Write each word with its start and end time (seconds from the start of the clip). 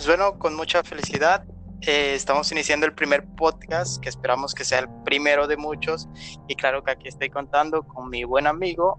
Pues 0.00 0.08
bueno, 0.08 0.38
con 0.38 0.56
mucha 0.56 0.82
felicidad. 0.82 1.44
Eh, 1.82 2.14
estamos 2.14 2.50
iniciando 2.52 2.86
el 2.86 2.94
primer 2.94 3.22
podcast 3.36 4.02
que 4.02 4.08
esperamos 4.08 4.54
que 4.54 4.64
sea 4.64 4.78
el 4.78 4.88
primero 5.04 5.46
de 5.46 5.58
muchos. 5.58 6.08
Y 6.48 6.54
claro 6.54 6.82
que 6.82 6.92
aquí 6.92 7.06
estoy 7.06 7.28
contando 7.28 7.82
con 7.82 8.08
mi 8.08 8.24
buen 8.24 8.46
amigo 8.46 8.98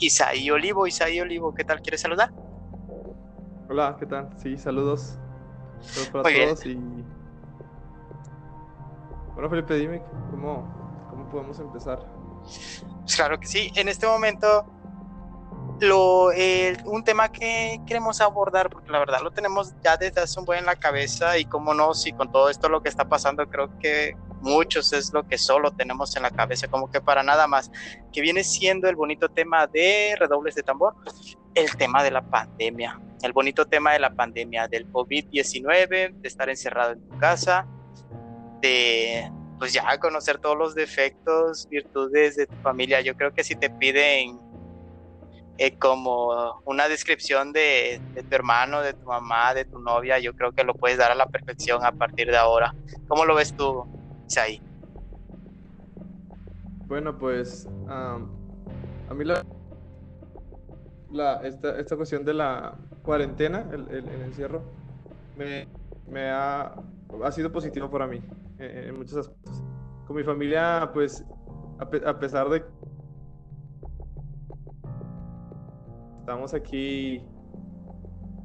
Isaí 0.00 0.50
Olivo. 0.50 0.88
Isaí 0.88 1.20
Olivo, 1.20 1.54
¿qué 1.54 1.62
tal? 1.62 1.80
¿Quieres 1.80 2.00
saludar? 2.00 2.32
Hola, 3.70 3.94
¿qué 4.00 4.06
tal? 4.06 4.28
Sí, 4.36 4.58
saludos. 4.58 5.16
Saludos 5.78 6.08
para 6.08 6.24
todos 6.24 6.66
y... 6.66 6.74
Bueno, 9.34 9.48
Felipe, 9.48 9.74
dime, 9.74 10.02
¿cómo, 10.32 11.06
cómo 11.08 11.28
podemos 11.28 11.60
empezar? 11.60 12.04
Pues 12.42 13.14
claro 13.14 13.38
que 13.38 13.46
sí. 13.46 13.70
En 13.76 13.86
este 13.88 14.08
momento 14.08 14.66
lo, 15.80 16.30
un 16.84 17.04
tema 17.04 17.30
que 17.30 17.80
queremos 17.86 18.20
abordar, 18.20 18.70
porque 18.70 18.90
la 18.90 18.98
verdad 18.98 19.20
lo 19.22 19.30
tenemos 19.30 19.74
ya 19.82 19.96
desde 19.96 20.20
hace 20.20 20.38
un 20.38 20.46
buen 20.46 20.60
en 20.60 20.66
la 20.66 20.76
cabeza 20.76 21.38
y 21.38 21.44
como 21.44 21.74
no, 21.74 21.94
si 21.94 22.12
con 22.12 22.30
todo 22.30 22.48
esto 22.48 22.68
lo 22.68 22.82
que 22.82 22.88
está 22.88 23.08
pasando, 23.08 23.46
creo 23.48 23.70
que 23.78 24.16
muchos 24.40 24.92
es 24.92 25.12
lo 25.12 25.26
que 25.26 25.38
solo 25.38 25.72
tenemos 25.72 26.16
en 26.16 26.22
la 26.22 26.30
cabeza, 26.30 26.68
como 26.68 26.90
que 26.90 27.00
para 27.00 27.22
nada 27.22 27.46
más, 27.46 27.70
que 28.12 28.20
viene 28.20 28.44
siendo 28.44 28.88
el 28.88 28.96
bonito 28.96 29.28
tema 29.28 29.66
de 29.66 30.14
redobles 30.18 30.54
de 30.54 30.62
tambor, 30.62 30.94
el 31.54 31.76
tema 31.76 32.02
de 32.02 32.10
la 32.10 32.22
pandemia, 32.22 33.00
el 33.22 33.32
bonito 33.32 33.66
tema 33.66 33.92
de 33.92 33.98
la 33.98 34.14
pandemia, 34.14 34.68
del 34.68 34.90
COVID-19, 34.92 35.88
de 35.88 36.28
estar 36.28 36.48
encerrado 36.48 36.92
en 36.92 37.00
tu 37.00 37.18
casa, 37.18 37.66
de 38.60 39.30
pues 39.58 39.72
ya 39.72 39.98
conocer 39.98 40.38
todos 40.38 40.56
los 40.56 40.74
defectos, 40.74 41.66
virtudes 41.68 42.36
de 42.36 42.46
tu 42.46 42.56
familia. 42.56 43.00
Yo 43.00 43.16
creo 43.16 43.32
que 43.32 43.42
si 43.42 43.56
te 43.56 43.70
piden 43.70 44.38
eh, 45.58 45.78
como 45.78 46.60
una 46.66 46.86
descripción 46.86 47.52
de, 47.52 48.00
tu 48.14 48.34
hermano, 48.34 48.82
de 48.82 48.92
tu 48.92 49.06
mamá, 49.06 49.54
de 49.54 49.64
tu 49.64 49.78
novia, 49.78 50.18
yo 50.18 50.34
creo 50.34 50.52
que 50.52 50.64
lo 50.64 50.74
puedes 50.74 50.98
dar 50.98 51.10
a 51.10 51.14
la 51.14 51.26
perfección 51.26 51.84
a 51.84 51.92
partir 51.92 52.26
de 52.26 52.36
ahora. 52.36 52.74
¿Cómo 53.08 53.24
lo 53.24 53.34
ves 53.34 53.54
tú, 53.56 53.86
Isaí? 54.26 54.60
Bueno, 56.86 57.16
pues 57.18 57.66
a 57.88 58.18
mí 59.14 59.24
la, 59.24 59.44
la 61.10 61.40
esta, 61.42 61.78
esta, 61.78 61.96
cuestión 61.96 62.24
de 62.24 62.34
la 62.34 62.74
cuarentena, 63.02 63.66
el, 63.72 63.88
el, 63.90 64.22
encierro, 64.22 64.62
me, 65.36 65.66
me 66.06 66.28
ha, 66.28 66.74
ha, 67.24 67.32
sido 67.32 67.50
positivo 67.50 67.90
para 67.90 68.06
mí 68.06 68.20
en, 68.58 68.96
muchos 68.96 69.16
aspectos. 69.16 69.62
Con 70.06 70.16
mi 70.16 70.22
familia, 70.22 70.90
pues, 70.92 71.24
a, 71.78 72.08
a 72.08 72.18
pesar 72.18 72.48
de 72.50 72.62
estamos 76.26 76.54
aquí 76.54 77.22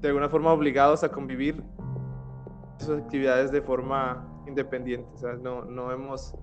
de 0.02 0.10
alguna 0.10 0.30
forma 0.30 0.54
obligados 0.54 1.04
a 1.04 1.10
convivir 1.10 1.64
esas 2.80 3.02
actividades 3.02 3.52
de 3.52 3.60
forma 3.60 4.24
independiente. 4.46 5.10
O 5.16 5.18
sea, 5.18 5.34
no, 5.34 5.66
no 5.66 5.92
hemos, 5.92 6.36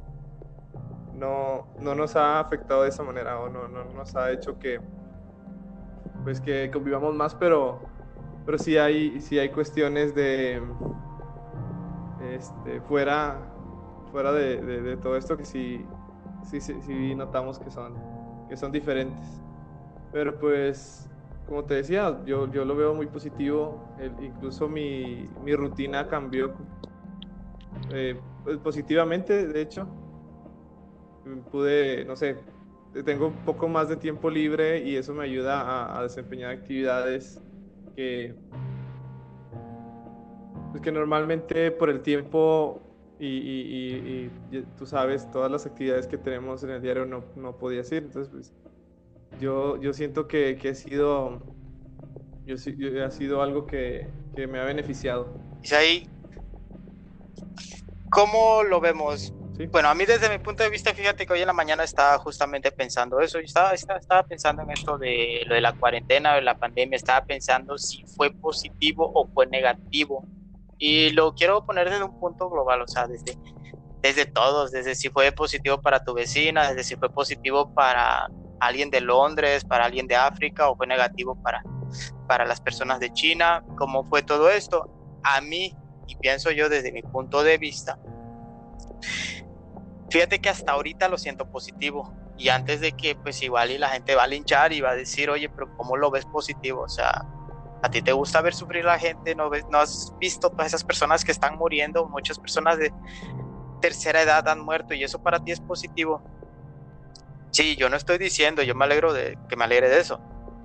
no, 1.14 1.69
no 1.78 1.94
nos 1.94 2.16
ha 2.16 2.41
afectado 2.41 2.83
de 2.83 2.89
esa 2.89 3.05
manera 3.05 3.39
o 3.39 3.48
no, 3.48 3.69
no 3.69 3.84
nos 3.84 4.16
ha 4.16 4.33
hecho 4.33 4.59
que, 4.59 4.81
pues 6.25 6.41
que 6.41 6.72
convivamos 6.72 7.14
más, 7.14 7.36
pero, 7.36 7.83
pero 8.44 8.59
sí 8.59 8.77
hay, 8.77 9.20
sí 9.20 9.39
hay 9.39 9.50
cuestiones 9.50 10.16
de, 10.16 10.61
este, 12.33 12.81
fuera, 12.81 13.39
fuera 14.11 14.33
de, 14.33 14.61
de, 14.61 14.97
todo 14.97 15.16
esto 15.16 15.36
que 15.36 15.44
sí, 15.44 15.86
sí, 16.42 16.61
sí, 16.61 16.75
sí 16.83 17.14
notamos 17.14 17.61
que 17.61 17.70
son, 17.70 17.94
que 18.48 18.56
son 18.56 18.72
diferentes. 18.72 19.41
Pero 20.11 20.36
pues 20.36 21.08
como 21.49 21.65
te 21.65 21.75
decía, 21.75 22.21
yo, 22.27 22.53
yo 22.53 22.65
lo 22.67 22.77
veo 22.77 22.95
muy 22.95 23.07
positivo. 23.07 23.83
incluso 24.21 24.69
mi, 24.69 25.29
mi, 25.43 25.57
rutina 25.57 26.07
cambió 26.07 26.53
eh, 27.91 28.21
pues, 28.45 28.59
positivamente, 28.59 29.49
de 29.49 29.62
hecho. 29.62 29.89
Pude, 31.50 32.05
no 32.05 32.17
sé, 32.17 32.37
tengo 33.05 33.28
un 33.28 33.45
poco 33.45 33.67
más 33.69 33.89
de 33.89 33.97
tiempo 33.97 34.31
libre 34.31 34.83
y 34.83 34.97
eso 34.97 35.15
me 35.15 35.25
ayuda 35.25 35.99
a, 35.99 36.03
desempeñar 36.03 36.50
actividades 36.50 37.41
que, 37.97 38.34
pues 40.71 40.83
que 40.83 40.93
normalmente 40.93 41.71
por 41.71 41.91
el 41.91 42.01
tiempo 42.01 42.81
y, 43.19 43.27
y, 43.27 44.31
tú 44.77 44.87
sabes, 44.87 45.31
todas 45.31 45.51
las 45.51 45.67
actividades 45.67 46.06
que 46.06 46.19
tenemos 46.19 46.62
en 46.62 46.71
el 46.71 46.83
diario 46.83 47.05
no, 47.05 47.25
no 47.37 47.56
podía 47.56 47.81
hacer. 47.81 48.05
Entonces, 48.05 48.31
pues, 48.31 48.55
yo, 49.41 49.81
yo 49.81 49.93
siento 49.93 50.28
que, 50.28 50.56
que, 50.56 50.75
sido, 50.75 51.43
yo, 52.47 52.56
ha 53.05 53.11
sido 53.11 53.43
algo 53.43 53.66
que, 53.66 54.09
que 54.34 54.47
me 54.47 54.61
ha 54.61 54.65
beneficiado. 54.65 55.33
ahí 55.72 56.09
¿cómo 58.11 58.62
lo 58.62 58.81
vemos? 58.81 59.33
Bueno, 59.71 59.89
a 59.89 59.94
mí 59.94 60.05
desde 60.05 60.28
mi 60.28 60.39
punto 60.39 60.62
de 60.62 60.71
vista, 60.71 60.94
fíjate 60.94 61.27
que 61.27 61.33
hoy 61.33 61.41
en 61.41 61.49
la 61.49 61.53
mañana 61.53 61.83
estaba 61.83 62.19
justamente 62.19 62.71
pensando 62.71 63.21
eso, 63.21 63.39
yo 63.39 63.44
estaba, 63.44 63.72
estaba, 63.72 63.99
estaba 63.99 64.22
pensando 64.22 64.62
en 64.62 64.71
esto 64.71 64.99
de 64.99 65.43
lo 65.47 65.55
de 65.56 65.60
la 65.60 65.72
cuarentena, 65.72 66.34
de 66.34 66.43
la 66.43 66.56
pandemia, 66.56 66.97
estaba 66.97 67.27
pensando 67.27 67.77
si 67.77 68.05
fue 68.06 68.31
positivo 68.31 69.10
o 69.15 69.27
fue 69.27 69.47
negativo. 69.47 70.25
Y 70.78 71.10
lo 71.10 71.34
quiero 71.34 71.66
poner 71.66 71.91
desde 71.91 72.05
un 72.05 72.21
punto 72.21 72.49
global, 72.49 72.83
o 72.83 72.87
sea, 72.87 73.09
desde, 73.09 73.37
desde 74.00 74.27
todos, 74.27 74.71
desde 74.71 74.95
si 74.95 75.09
fue 75.09 75.33
positivo 75.33 75.81
para 75.81 76.05
tu 76.05 76.15
vecina, 76.15 76.69
desde 76.69 76.84
si 76.84 76.95
fue 76.95 77.10
positivo 77.10 77.75
para 77.75 78.28
alguien 78.61 78.91
de 78.91 79.01
Londres, 79.01 79.65
para 79.65 79.85
alguien 79.85 80.07
de 80.07 80.17
África 80.17 80.69
o 80.69 80.77
fue 80.77 80.87
negativo 80.87 81.35
para, 81.43 81.63
para 82.27 82.45
las 82.45 82.61
personas 82.61 83.01
de 83.01 83.13
China, 83.13 83.65
cómo 83.77 84.05
fue 84.05 84.23
todo 84.23 84.51
esto. 84.51 84.89
A 85.23 85.41
mí, 85.41 85.77
y 86.07 86.17
pienso 86.17 86.51
yo 86.51 86.69
desde 86.69 86.93
mi 86.93 87.03
punto 87.03 87.43
de 87.43 87.59
vista, 87.59 87.99
fíjate 90.11 90.41
que 90.41 90.49
hasta 90.49 90.73
ahorita 90.73 91.09
lo 91.09 91.19
siento 91.19 91.51
positivo 91.51 92.13
y 92.37 92.49
antes 92.51 92.81
de 92.81 92.93
que 92.93 93.17
pues 93.17 93.43
igual 93.43 93.71
y 93.71 93.79
la 93.79 93.89
gente 93.89 94.15
va 94.15 94.23
a 94.23 94.27
linchar 94.27 94.73
y 94.73 94.81
va 94.81 94.91
a 94.91 94.95
decir, 94.95 95.29
oye, 95.29 95.49
pero 95.49 95.77
¿cómo 95.77 95.97
lo 95.97 96.11
ves 96.11 96.25
positivo? 96.25 96.83
O 96.83 96.89
sea, 96.89 97.27
¿a 97.83 97.91
ti 97.91 98.01
te 98.01 98.13
gusta 98.13 98.41
ver 98.41 98.55
sufrir 98.55 98.85
a 98.85 98.93
la 98.93 98.99
gente? 98.99 99.35
¿No, 99.35 99.51
ves, 99.51 99.67
¿No 99.71 99.79
has 99.79 100.13
visto 100.19 100.49
todas 100.51 100.69
esas 100.69 100.85
personas 100.85 101.25
que 101.25 101.33
están 101.33 101.57
muriendo? 101.57 102.07
Muchas 102.07 102.39
personas 102.39 102.79
de 102.79 102.93
tercera 103.81 104.23
edad 104.23 104.49
han 104.49 104.61
muerto 104.61 104.95
y 104.95 105.03
eso 105.03 105.21
para 105.21 105.41
ti 105.41 105.53
es 105.53 105.61
positivo. 105.61 106.23
Sí, 107.50 107.76
yo 107.76 107.88
no 107.88 107.97
estoy 107.97 108.19
diciendo, 108.19 108.62
yo 108.62 108.75
me 108.75 108.84
alegro 108.84 109.12
de 109.12 109.38
que 109.48 109.56
me 109.56 109.64
alegre 109.64 109.88
de 109.88 110.00
eso. 110.00 110.20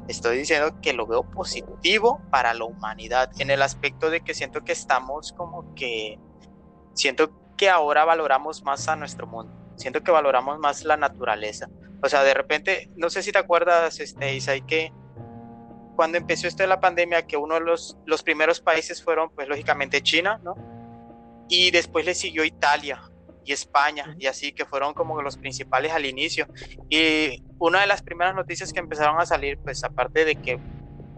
Estoy 0.07 0.37
diciendo 0.37 0.81
que 0.81 0.93
lo 0.93 1.07
veo 1.07 1.23
positivo 1.23 2.21
para 2.29 2.53
la 2.53 2.65
humanidad 2.65 3.29
en 3.39 3.49
el 3.49 3.61
aspecto 3.61 4.09
de 4.09 4.21
que 4.21 4.33
siento 4.33 4.63
que 4.63 4.73
estamos 4.73 5.31
como 5.31 5.73
que 5.75 6.19
siento 6.93 7.31
que 7.55 7.69
ahora 7.69 8.03
valoramos 8.03 8.63
más 8.63 8.87
a 8.89 8.95
nuestro 8.95 9.27
mundo. 9.27 9.53
Siento 9.77 10.03
que 10.03 10.11
valoramos 10.11 10.59
más 10.59 10.83
la 10.83 10.97
naturaleza. 10.97 11.69
O 12.01 12.09
sea, 12.09 12.23
de 12.23 12.33
repente, 12.33 12.91
no 12.97 13.09
sé 13.09 13.23
si 13.23 13.31
te 13.31 13.39
acuerdas, 13.39 13.99
este, 14.01 14.35
Isai, 14.35 14.65
que 14.65 14.91
cuando 15.95 16.17
empezó 16.17 16.47
esto 16.47 16.63
de 16.63 16.67
la 16.67 16.81
pandemia, 16.81 17.25
que 17.25 17.37
uno 17.37 17.55
de 17.55 17.61
los, 17.61 17.97
los 18.05 18.23
primeros 18.23 18.59
países 18.59 19.01
fueron, 19.01 19.29
pues 19.29 19.47
lógicamente 19.47 20.03
China, 20.03 20.39
¿no? 20.43 20.55
Y 21.47 21.71
después 21.71 22.05
le 22.05 22.13
siguió 22.13 22.43
Italia 22.43 23.01
y 23.45 23.51
España, 23.51 24.15
y 24.19 24.27
así 24.27 24.53
que 24.53 24.65
fueron 24.65 24.93
como 24.93 25.21
los 25.21 25.37
principales 25.37 25.91
al 25.91 26.05
inicio. 26.05 26.47
Y 26.89 27.43
una 27.59 27.81
de 27.81 27.87
las 27.87 28.01
primeras 28.01 28.35
noticias 28.35 28.73
que 28.73 28.79
empezaron 28.79 29.19
a 29.19 29.25
salir, 29.25 29.57
pues 29.59 29.83
aparte 29.83 30.25
de 30.25 30.35
que 30.35 30.59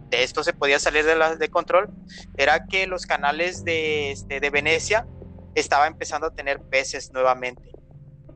de 0.09 0.23
esto 0.23 0.43
se 0.43 0.53
podía 0.53 0.79
salir 0.79 1.05
de, 1.05 1.15
la, 1.15 1.35
de 1.35 1.49
control, 1.49 1.89
era 2.37 2.65
que 2.67 2.87
los 2.87 3.05
canales 3.05 3.63
de, 3.63 4.11
este, 4.11 4.39
de 4.39 4.49
Venecia 4.49 5.07
estaba 5.55 5.87
empezando 5.87 6.27
a 6.27 6.35
tener 6.35 6.61
peces 6.61 7.11
nuevamente. 7.11 7.71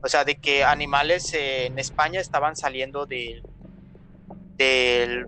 O 0.02 0.08
sea, 0.08 0.24
de 0.24 0.36
que 0.36 0.64
animales 0.64 1.34
en 1.34 1.78
España 1.78 2.20
estaban 2.20 2.56
saliendo 2.56 3.06
del, 3.06 3.42
del, 4.56 5.26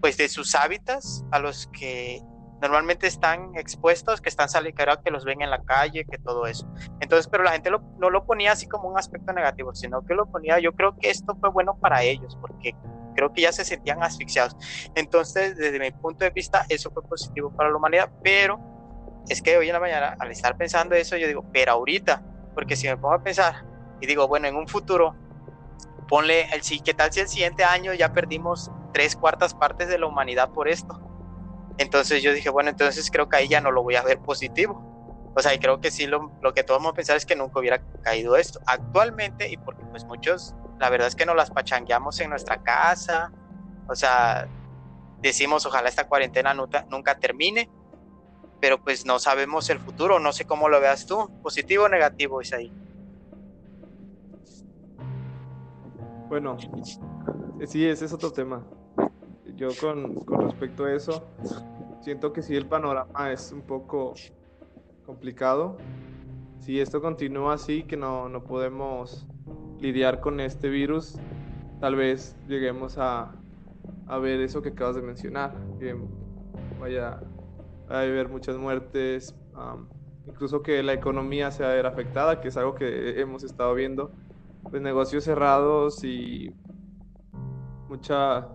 pues 0.00 0.16
de 0.16 0.28
sus 0.28 0.54
hábitats 0.54 1.24
a 1.32 1.38
los 1.40 1.66
que 1.68 2.22
normalmente 2.60 3.06
están 3.06 3.56
expuestos, 3.56 4.20
que 4.20 4.28
están 4.28 4.48
saliendo, 4.48 4.82
que 5.02 5.10
los 5.10 5.24
ven 5.24 5.42
en 5.42 5.50
la 5.50 5.62
calle, 5.62 6.04
que 6.04 6.18
todo 6.18 6.46
eso. 6.46 6.66
Entonces, 7.00 7.28
pero 7.28 7.44
la 7.44 7.52
gente 7.52 7.70
no 7.70 8.10
lo 8.10 8.24
ponía 8.24 8.52
así 8.52 8.66
como 8.66 8.88
un 8.88 8.98
aspecto 8.98 9.32
negativo, 9.32 9.74
sino 9.74 10.04
que 10.04 10.14
lo 10.14 10.26
ponía, 10.26 10.58
yo 10.58 10.72
creo 10.72 10.96
que 10.98 11.10
esto 11.10 11.36
fue 11.40 11.50
bueno 11.50 11.76
para 11.78 12.02
ellos, 12.02 12.36
porque 12.40 12.74
creo 13.14 13.32
que 13.32 13.42
ya 13.42 13.52
se 13.52 13.64
sentían 13.64 14.02
asfixiados. 14.02 14.56
Entonces, 14.94 15.56
desde 15.56 15.78
mi 15.78 15.90
punto 15.90 16.24
de 16.24 16.30
vista, 16.30 16.64
eso 16.68 16.90
fue 16.90 17.02
positivo 17.02 17.50
para 17.56 17.70
la 17.70 17.76
humanidad, 17.76 18.10
pero 18.22 18.60
es 19.28 19.42
que 19.42 19.56
hoy 19.56 19.66
en 19.66 19.72
la 19.72 19.80
mañana, 19.80 20.16
al 20.18 20.30
estar 20.30 20.56
pensando 20.56 20.94
eso, 20.94 21.16
yo 21.16 21.26
digo, 21.26 21.44
pero 21.52 21.72
ahorita, 21.72 22.22
porque 22.54 22.76
si 22.76 22.86
me 22.86 22.96
pongo 22.96 23.14
a 23.14 23.22
pensar 23.22 23.64
y 24.00 24.06
digo, 24.06 24.28
bueno, 24.28 24.46
en 24.46 24.56
un 24.56 24.68
futuro, 24.68 25.16
ponle 26.08 26.48
el 26.52 26.62
sí, 26.62 26.80
¿qué 26.80 26.94
tal 26.94 27.12
si 27.12 27.20
el 27.20 27.28
siguiente 27.28 27.64
año 27.64 27.92
ya 27.94 28.12
perdimos 28.12 28.70
tres 28.92 29.16
cuartas 29.16 29.54
partes 29.54 29.88
de 29.88 29.98
la 29.98 30.06
humanidad 30.06 30.50
por 30.50 30.68
esto? 30.68 31.05
Entonces 31.78 32.22
yo 32.22 32.32
dije, 32.32 32.50
bueno, 32.50 32.70
entonces 32.70 33.10
creo 33.10 33.28
que 33.28 33.36
ahí 33.36 33.48
ya 33.48 33.60
no 33.60 33.70
lo 33.70 33.82
voy 33.82 33.96
a 33.96 34.02
ver 34.02 34.18
positivo. 34.18 35.32
O 35.34 35.42
sea, 35.42 35.52
y 35.52 35.58
creo 35.58 35.80
que 35.80 35.90
sí, 35.90 36.06
lo, 36.06 36.32
lo 36.40 36.54
que 36.54 36.62
todos 36.62 36.80
vamos 36.80 36.92
a 36.92 36.96
pensar 36.96 37.16
es 37.16 37.26
que 37.26 37.36
nunca 37.36 37.60
hubiera 37.60 37.80
caído 38.02 38.36
esto. 38.36 38.60
Actualmente, 38.66 39.50
y 39.50 39.58
porque 39.58 39.84
pues 39.90 40.04
muchos, 40.04 40.54
la 40.78 40.88
verdad 40.88 41.08
es 41.08 41.14
que 41.14 41.26
nos 41.26 41.36
las 41.36 41.50
pachangueamos 41.50 42.18
en 42.20 42.30
nuestra 42.30 42.62
casa, 42.62 43.30
o 43.86 43.94
sea, 43.94 44.48
decimos 45.20 45.66
ojalá 45.66 45.88
esta 45.88 46.08
cuarentena 46.08 46.54
nunca, 46.54 46.86
nunca 46.90 47.18
termine, 47.18 47.68
pero 48.60 48.82
pues 48.82 49.04
no 49.04 49.18
sabemos 49.18 49.68
el 49.70 49.78
futuro, 49.78 50.18
no 50.18 50.32
sé 50.32 50.46
cómo 50.46 50.68
lo 50.68 50.80
veas 50.80 51.06
tú, 51.06 51.30
positivo 51.42 51.84
o 51.84 51.88
negativo, 51.88 52.40
ahí 52.40 52.72
Bueno, 56.28 56.56
sí, 57.66 57.86
ese 57.86 58.04
es 58.04 58.12
otro 58.12 58.32
tema. 58.32 58.66
Yo 59.56 59.68
con, 59.80 60.14
con 60.14 60.42
respecto 60.42 60.84
a 60.84 60.92
eso, 60.92 61.26
siento 62.02 62.32
que 62.32 62.42
sí 62.42 62.54
el 62.54 62.66
panorama 62.66 63.32
es 63.32 63.52
un 63.52 63.62
poco 63.62 64.12
complicado. 65.06 65.78
Si 66.58 66.78
esto 66.78 67.00
continúa 67.00 67.54
así, 67.54 67.82
que 67.84 67.96
no, 67.96 68.28
no 68.28 68.44
podemos 68.44 69.26
lidiar 69.80 70.20
con 70.20 70.40
este 70.40 70.68
virus, 70.68 71.18
tal 71.80 71.96
vez 71.96 72.36
lleguemos 72.48 72.98
a, 72.98 73.34
a 74.06 74.18
ver 74.18 74.40
eso 74.40 74.60
que 74.60 74.70
acabas 74.70 74.96
de 74.96 75.02
mencionar, 75.02 75.54
vaya 76.78 77.20
a 77.88 78.00
haber 78.00 78.28
muchas 78.28 78.56
muertes, 78.58 79.34
incluso 80.26 80.62
que 80.62 80.82
la 80.82 80.92
economía 80.92 81.50
se 81.50 81.62
va 81.62 81.88
afectada, 81.88 82.40
que 82.40 82.48
es 82.48 82.56
algo 82.56 82.74
que 82.74 83.20
hemos 83.20 83.42
estado 83.42 83.74
viendo, 83.74 84.10
pues 84.70 84.82
negocios 84.82 85.24
cerrados 85.24 86.04
y 86.04 86.52
mucha... 87.88 88.48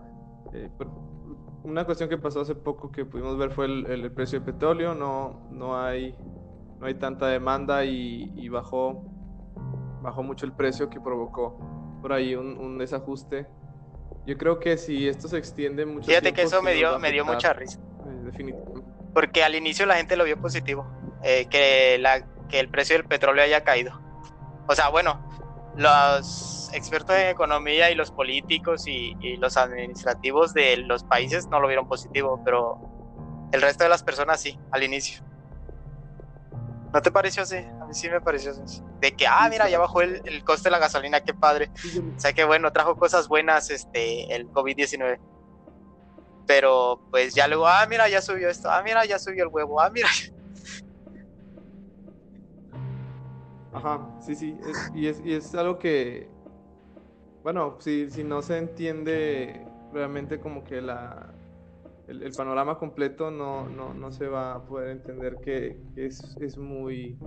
Eh, 0.54 0.70
una 1.64 1.86
cuestión 1.86 2.10
que 2.10 2.18
pasó 2.18 2.42
hace 2.42 2.56
poco 2.56 2.92
que 2.92 3.06
pudimos 3.06 3.38
ver 3.38 3.52
fue 3.52 3.66
el, 3.66 4.12
precio 4.12 4.40
del 4.40 4.54
petróleo, 4.54 4.96
no, 4.96 5.48
no, 5.52 5.80
hay, 5.80 6.16
no 6.80 6.88
hay 6.88 6.96
tanta 6.96 7.28
demanda 7.28 7.86
y, 7.86 8.50
bajó, 8.50 9.06
bajó 10.02 10.24
mucho 10.24 10.46
el 10.46 10.54
precio 10.54 10.90
que 10.90 11.00
provocó 11.00 11.60
por 12.02 12.14
ahí 12.14 12.36
un, 12.36 12.78
desajuste. 12.78 13.48
Yo 14.26 14.38
creo 14.38 14.60
que 14.60 14.78
si 14.78 15.08
esto 15.08 15.28
se 15.28 15.38
extiende 15.38 15.86
mucho 15.86 16.08
Fíjate 16.08 16.34
que 16.34 16.44
eso 16.44 16.62
me 16.62 16.74
dio, 16.74 17.00
me 17.00 17.12
dio 17.12 17.26
mucha 17.26 17.54
risa. 17.54 17.80
Eh, 18.06 18.22
definitivamente. 18.26 18.82
Porque 19.14 19.44
al 19.44 19.56
inicio 19.56 19.86
la 19.86 19.96
gente 19.96 20.16
lo 20.16 20.24
vio 20.24 20.40
positivo, 20.40 20.88
eh, 21.24 21.48
que, 21.50 21.98
la, 22.00 22.26
que 22.48 22.60
el 22.60 22.70
precio 22.70 22.96
del 22.96 23.06
petróleo 23.06 23.44
haya 23.44 23.64
caído. 23.64 24.00
O 24.68 24.76
sea, 24.76 24.90
bueno, 24.90 25.20
los 25.76 26.61
expertos 26.74 27.16
en 27.16 27.28
economía 27.28 27.92
y 27.92 27.96
los 27.96 28.12
políticos 28.12 28.88
y, 28.88 29.16
los 29.38 29.58
administrativos 29.58 30.54
de 30.54 30.78
los 30.78 31.04
países 31.04 31.48
no 31.48 31.60
lo 31.60 31.68
vieron 31.68 31.88
positivo, 31.88 32.42
pero 32.44 32.80
el 33.52 33.62
resto 33.62 33.84
de 33.84 33.90
las 33.90 34.04
personas 34.04 34.42
sí, 34.42 34.58
al 34.72 34.84
inicio. 34.84 35.24
¿No 36.94 37.02
te 37.02 37.12
pareció 37.12 37.44
así? 37.44 37.56
A 37.56 37.86
mí 37.86 37.94
sí 37.94 38.10
me 38.10 38.20
pareció 38.20 38.52
así. 38.52 38.82
De 39.00 39.16
que, 39.16 39.26
ah, 39.26 39.48
mira, 39.50 39.70
ya 39.70 39.80
bajó 39.80 40.02
el, 40.02 40.22
el 40.26 40.44
coste 40.44 40.68
de 40.68 40.72
la 40.72 40.80
gasolina, 40.80 41.22
qué 41.22 41.34
padre. 41.34 41.72
O 42.18 42.20
sea 42.20 42.34
que 42.34 42.44
bueno, 42.44 42.72
trajo 42.74 42.98
cosas 42.98 43.30
buenas 43.30 43.70
este, 43.70 44.36
el 44.36 44.50
COVID-19. 44.50 45.20
Pero 46.46 47.02
pues 47.10 47.34
ya 47.34 47.48
luego, 47.48 47.68
ah, 47.68 47.86
mira, 47.90 48.10
ya 48.10 48.22
subió 48.22 48.50
esto, 48.50 48.70
ah, 48.70 48.82
mira, 48.84 49.06
ya 49.06 49.18
subió 49.20 49.44
el 49.46 49.50
huevo, 49.50 49.80
ah, 49.80 49.90
mira. 49.90 50.10
Ajá, 53.74 54.02
sí, 54.20 54.36
sí, 54.36 54.58
y, 54.94 55.08
es, 55.08 55.22
y 55.24 55.34
es 55.34 55.56
algo 55.56 55.80
que, 55.80 56.30
bueno, 57.44 57.78
si, 57.80 58.10
si 58.10 58.24
no 58.24 58.42
se 58.42 58.58
entiende 58.58 59.66
realmente 59.94 60.40
como 60.40 60.64
que 60.64 60.82
la, 60.82 61.34
el, 62.08 62.32
panorama 62.34 62.78
completo 62.78 63.32
no, 63.32 63.68
no, 63.70 63.94
no, 63.94 64.12
se 64.12 64.28
va 64.28 64.56
a 64.56 64.66
poder 64.66 64.90
entender 64.90 65.38
que, 65.38 65.78
es, 65.96 66.36
es, 66.40 66.58
muy 66.58 67.18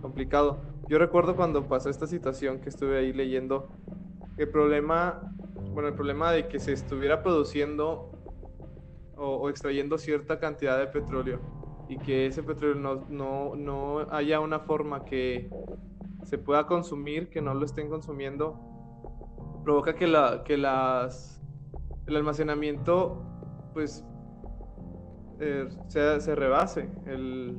complicado. 0.00 0.60
Yo 0.88 0.98
recuerdo 0.98 1.36
cuando 1.36 1.68
pasó 1.68 1.90
esta 1.90 2.06
situación 2.06 2.60
que 2.60 2.68
estuve 2.68 2.98
ahí 2.98 3.12
leyendo, 3.12 3.68
el 4.38 4.48
problema, 4.48 5.20
bueno, 5.72 5.88
el 5.88 5.94
problema 5.94 6.32
de 6.32 6.48
que 6.48 6.58
se 6.58 6.72
estuviera 6.72 7.22
produciendo 7.22 8.10
o, 9.16 9.50
extrayendo 9.50 9.98
cierta 9.98 10.38
cantidad 10.38 10.78
de 10.78 10.86
petróleo 10.86 11.40
y 11.88 11.98
que 11.98 12.26
ese 12.26 12.42
petróleo 12.42 12.76
no, 12.76 13.06
no, 13.08 13.56
no 13.56 14.06
haya 14.10 14.40
una 14.40 14.60
forma 14.60 15.04
que 15.04 15.50
se 16.24 16.38
pueda 16.38 16.66
consumir, 16.66 17.28
que 17.28 17.42
no 17.42 17.52
lo 17.52 17.66
estén 17.66 17.90
consumiendo, 17.90 18.69
provoca 19.64 19.94
que, 19.94 20.06
la, 20.06 20.42
que 20.44 20.56
las, 20.56 21.40
el 22.06 22.16
almacenamiento 22.16 23.22
pues 23.72 24.04
eh, 25.40 25.68
se, 25.88 26.20
se, 26.20 26.34
rebase 26.34 26.90
el, 27.06 27.58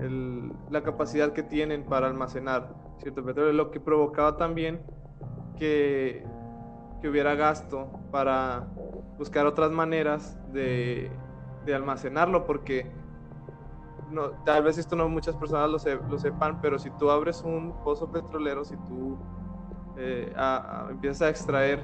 el, 0.00 0.52
la 0.70 0.82
capacidad 0.82 1.32
que 1.32 1.42
tienen 1.42 1.84
para 1.84 2.08
almacenar 2.08 2.74
cierto 2.98 3.24
petróleo, 3.24 3.52
lo 3.52 3.70
que 3.70 3.80
provocaba 3.80 4.36
también 4.36 4.80
que, 5.56 6.24
que 7.00 7.08
hubiera 7.08 7.34
gasto 7.34 7.88
para 8.10 8.66
buscar 9.16 9.46
otras 9.46 9.70
maneras 9.70 10.38
de, 10.52 11.10
de 11.64 11.74
almacenarlo, 11.74 12.44
porque 12.44 12.90
no, 14.10 14.30
tal 14.44 14.64
vez 14.64 14.78
esto 14.78 14.96
no 14.96 15.08
muchas 15.08 15.36
personas 15.36 15.70
lo, 15.70 16.08
lo, 16.08 16.18
sepan, 16.18 16.60
pero 16.60 16.78
si 16.78 16.90
tú 16.90 17.10
abres 17.10 17.42
un 17.42 17.74
pozo 17.84 18.10
petrolero, 18.10 18.64
si 18.64 18.76
tú 18.78 19.18
eh, 19.98 20.32
empiezas 20.90 21.22
a 21.22 21.28
extraer 21.28 21.82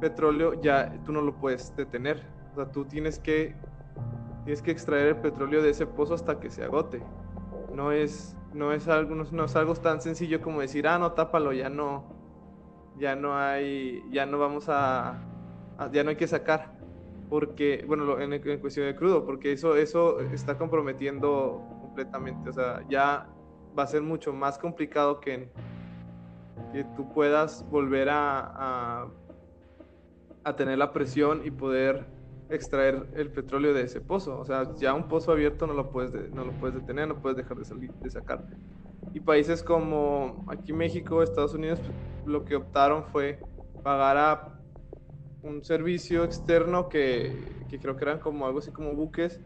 petróleo, 0.00 0.60
ya 0.60 0.92
tú 1.04 1.12
no 1.12 1.22
lo 1.22 1.34
puedes 1.34 1.74
detener. 1.76 2.22
O 2.52 2.56
sea, 2.56 2.70
tú 2.70 2.84
tienes 2.84 3.18
que, 3.18 3.54
tienes 4.44 4.62
que 4.62 4.70
extraer 4.70 5.08
el 5.08 5.16
petróleo 5.16 5.62
de 5.62 5.70
ese 5.70 5.86
pozo 5.86 6.14
hasta 6.14 6.38
que 6.38 6.50
se 6.50 6.64
agote. 6.64 7.02
No 7.74 7.92
es, 7.92 8.36
no 8.52 8.72
es, 8.72 8.88
algo, 8.88 9.14
no, 9.14 9.44
es 9.44 9.56
algo 9.56 9.74
tan 9.74 10.00
sencillo 10.00 10.40
como 10.40 10.60
decir, 10.60 10.86
ah, 10.86 10.98
no, 10.98 11.12
tápalo, 11.12 11.52
ya 11.52 11.68
no, 11.68 12.04
ya 12.98 13.16
no 13.16 13.36
hay, 13.36 14.02
ya 14.10 14.26
no 14.26 14.38
vamos 14.38 14.68
a 14.68 15.22
ya 15.92 16.02
no 16.02 16.08
hay 16.08 16.16
que 16.16 16.26
sacar 16.26 16.76
porque, 17.28 17.84
bueno, 17.86 18.18
en, 18.20 18.32
en, 18.32 18.60
cuestión 18.60 18.86
de 18.86 18.94
crudo, 18.94 19.24
porque 19.24 19.52
eso, 19.52 19.76
eso 19.76 20.20
está 20.20 20.56
comprometiendo 20.56 21.62
completamente, 21.80 22.50
o 22.50 22.52
sea, 22.52 22.84
ya 22.88 23.28
va 23.76 23.82
a 23.82 23.86
ser 23.86 24.02
mucho 24.02 24.32
más 24.32 24.58
complicado 24.58 25.20
que, 25.20 25.50
que 26.72 26.84
tú 26.96 27.08
puedas 27.12 27.68
volver 27.70 28.08
a, 28.08 28.38
a, 28.38 29.08
a, 30.44 30.56
tener 30.56 30.78
la 30.78 30.92
presión 30.92 31.42
y 31.44 31.50
poder 31.50 32.06
extraer 32.48 33.08
el 33.14 33.30
petróleo 33.30 33.74
de 33.74 33.82
ese 33.82 34.00
pozo, 34.00 34.38
o 34.38 34.44
sea, 34.44 34.72
ya 34.76 34.94
un 34.94 35.08
pozo 35.08 35.32
abierto 35.32 35.66
no 35.66 35.74
lo 35.74 35.90
puedes, 35.90 36.32
no 36.32 36.44
lo 36.44 36.52
puedes 36.52 36.76
detener, 36.76 37.08
no 37.08 37.16
puedes 37.20 37.36
dejar 37.36 37.58
de 37.58 37.64
salir, 37.64 37.92
de 37.92 38.10
sacar. 38.10 38.46
Y 39.14 39.20
países 39.20 39.62
como 39.62 40.44
aquí 40.48 40.72
México, 40.72 41.22
Estados 41.22 41.54
Unidos, 41.54 41.80
lo 42.24 42.44
que 42.44 42.56
optaron 42.56 43.04
fue 43.04 43.40
pagar 43.82 44.16
a 44.16 44.60
un 45.42 45.64
servicio 45.64 46.24
externo 46.24 46.88
que, 46.88 47.36
que, 47.68 47.78
creo 47.78 47.96
que 47.96 48.04
eran 48.04 48.18
como 48.18 48.46
algo 48.46 48.58
así 48.58 48.70
como 48.70 48.94
buques 48.94 49.40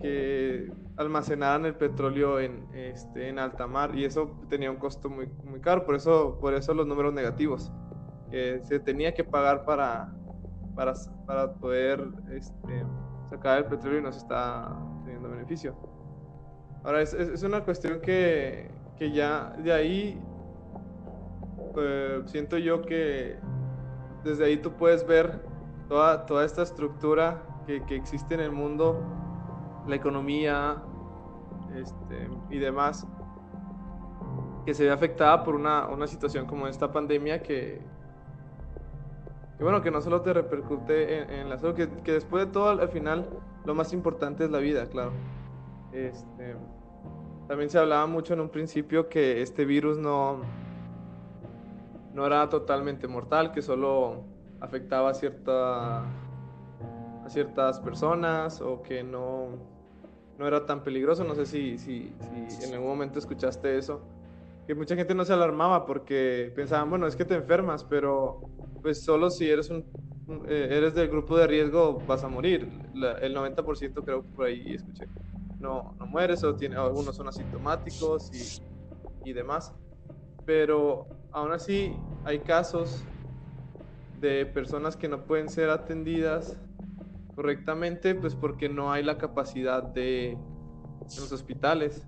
que 0.00 0.72
almacenaran 1.00 1.64
el 1.64 1.74
petróleo 1.74 2.38
en, 2.40 2.68
este, 2.74 3.30
en 3.30 3.38
alta 3.38 3.66
mar 3.66 3.96
y 3.96 4.04
eso 4.04 4.38
tenía 4.50 4.70
un 4.70 4.76
costo 4.76 5.08
muy, 5.08 5.30
muy 5.44 5.58
caro, 5.60 5.86
por 5.86 5.94
eso, 5.94 6.38
por 6.38 6.52
eso 6.52 6.74
los 6.74 6.86
números 6.86 7.14
negativos. 7.14 7.72
se 8.30 8.80
tenía 8.80 9.14
que 9.14 9.24
pagar 9.24 9.64
para, 9.64 10.12
para, 10.74 10.92
para 11.26 11.54
poder 11.54 12.06
este, 12.30 12.84
sacar 13.30 13.58
el 13.58 13.64
petróleo 13.64 14.00
y 14.00 14.02
no 14.02 14.12
se 14.12 14.18
está 14.18 14.76
teniendo 15.04 15.30
beneficio. 15.30 15.74
Ahora, 16.84 17.00
es, 17.00 17.14
es 17.14 17.42
una 17.42 17.64
cuestión 17.64 18.00
que, 18.02 18.70
que, 18.98 19.10
ya 19.10 19.54
de 19.58 19.72
ahí 19.72 20.22
eh, 21.78 22.22
siento 22.26 22.58
yo 22.58 22.82
que 22.82 23.38
desde 24.22 24.44
ahí 24.44 24.58
tú 24.58 24.72
puedes 24.72 25.06
ver 25.06 25.40
toda, 25.88 26.26
toda 26.26 26.44
esta 26.44 26.62
estructura 26.62 27.42
que, 27.66 27.82
que 27.86 27.96
existe 27.96 28.34
en 28.34 28.40
el 28.40 28.52
mundo, 28.52 29.02
la 29.86 29.96
economía 29.96 30.82
este, 31.76 32.28
y 32.50 32.58
demás, 32.58 33.06
que 34.64 34.74
se 34.74 34.84
ve 34.84 34.90
afectada 34.90 35.42
por 35.44 35.54
una, 35.54 35.86
una 35.88 36.06
situación 36.06 36.46
como 36.46 36.66
esta 36.66 36.92
pandemia 36.92 37.42
que, 37.42 37.80
bueno, 39.58 39.82
que 39.82 39.90
no 39.90 40.00
solo 40.00 40.22
te 40.22 40.32
repercute 40.32 41.18
en, 41.18 41.30
en 41.30 41.48
la 41.48 41.58
salud, 41.58 41.74
que, 41.74 41.88
que, 42.02 42.12
después 42.12 42.46
de 42.46 42.52
todo, 42.52 42.68
al, 42.70 42.88
final, 42.88 43.28
lo 43.64 43.74
más 43.74 43.92
importante 43.92 44.44
es 44.44 44.50
la 44.50 44.58
vida, 44.58 44.86
claro. 44.86 45.12
Este, 45.92 46.56
también 47.48 47.68
se 47.68 47.78
hablaba 47.78 48.06
mucho 48.06 48.34
en 48.34 48.40
un 48.40 48.48
principio 48.48 49.08
que 49.08 49.42
este 49.42 49.64
virus 49.64 49.98
no, 49.98 50.40
no 52.14 52.26
era 52.26 52.48
totalmente 52.48 53.08
mortal, 53.08 53.52
que 53.52 53.60
solo 53.60 54.24
afectaba 54.60 55.10
a, 55.10 55.14
cierta, 55.14 56.00
a 56.00 57.28
ciertas 57.28 57.80
personas 57.80 58.60
o 58.60 58.82
que 58.82 59.02
no, 59.02 59.48
no 60.40 60.48
era 60.48 60.64
tan 60.64 60.82
peligroso. 60.82 61.22
No 61.22 61.34
sé 61.34 61.44
si, 61.44 61.76
si, 61.76 62.10
en 62.62 62.72
algún 62.72 62.88
momento 62.88 63.18
escuchaste 63.18 63.76
eso. 63.76 64.00
Que 64.66 64.74
mucha 64.74 64.96
gente 64.96 65.14
no 65.14 65.24
se 65.24 65.34
alarmaba 65.34 65.84
porque 65.84 66.50
pensaban, 66.56 66.88
bueno, 66.88 67.06
es 67.06 67.14
que 67.14 67.26
te 67.26 67.34
enfermas, 67.34 67.84
pero 67.84 68.40
pues 68.80 69.04
solo 69.04 69.28
si 69.28 69.50
eres 69.50 69.68
un, 69.68 69.84
eh, 70.48 70.68
eres 70.70 70.94
del 70.94 71.08
grupo 71.08 71.36
de 71.36 71.46
riesgo 71.46 72.02
vas 72.06 72.24
a 72.24 72.28
morir. 72.28 72.66
el 73.20 73.34
90% 73.34 74.02
creo 74.02 74.22
que 74.22 74.28
por 74.30 74.46
ahí 74.46 74.74
escuché. 74.74 75.06
No, 75.60 75.94
no 75.98 76.06
mueres 76.06 76.42
o 76.42 76.54
tiene, 76.56 76.76
algunos 76.76 77.14
son 77.16 77.28
asintomáticos 77.28 78.30
y, 78.32 79.28
y 79.28 79.34
demás. 79.34 79.74
Pero 80.46 81.06
aún 81.32 81.52
así 81.52 81.94
hay 82.24 82.38
casos 82.38 83.04
de 84.18 84.46
personas 84.46 84.96
que 84.96 85.06
no 85.06 85.26
pueden 85.26 85.50
ser 85.50 85.68
atendidas 85.68 86.58
correctamente, 87.40 88.14
pues 88.14 88.34
porque 88.34 88.68
no 88.68 88.92
hay 88.92 89.02
la 89.02 89.16
capacidad 89.16 89.82
de 89.82 90.36
los 91.00 91.32
hospitales. 91.32 92.06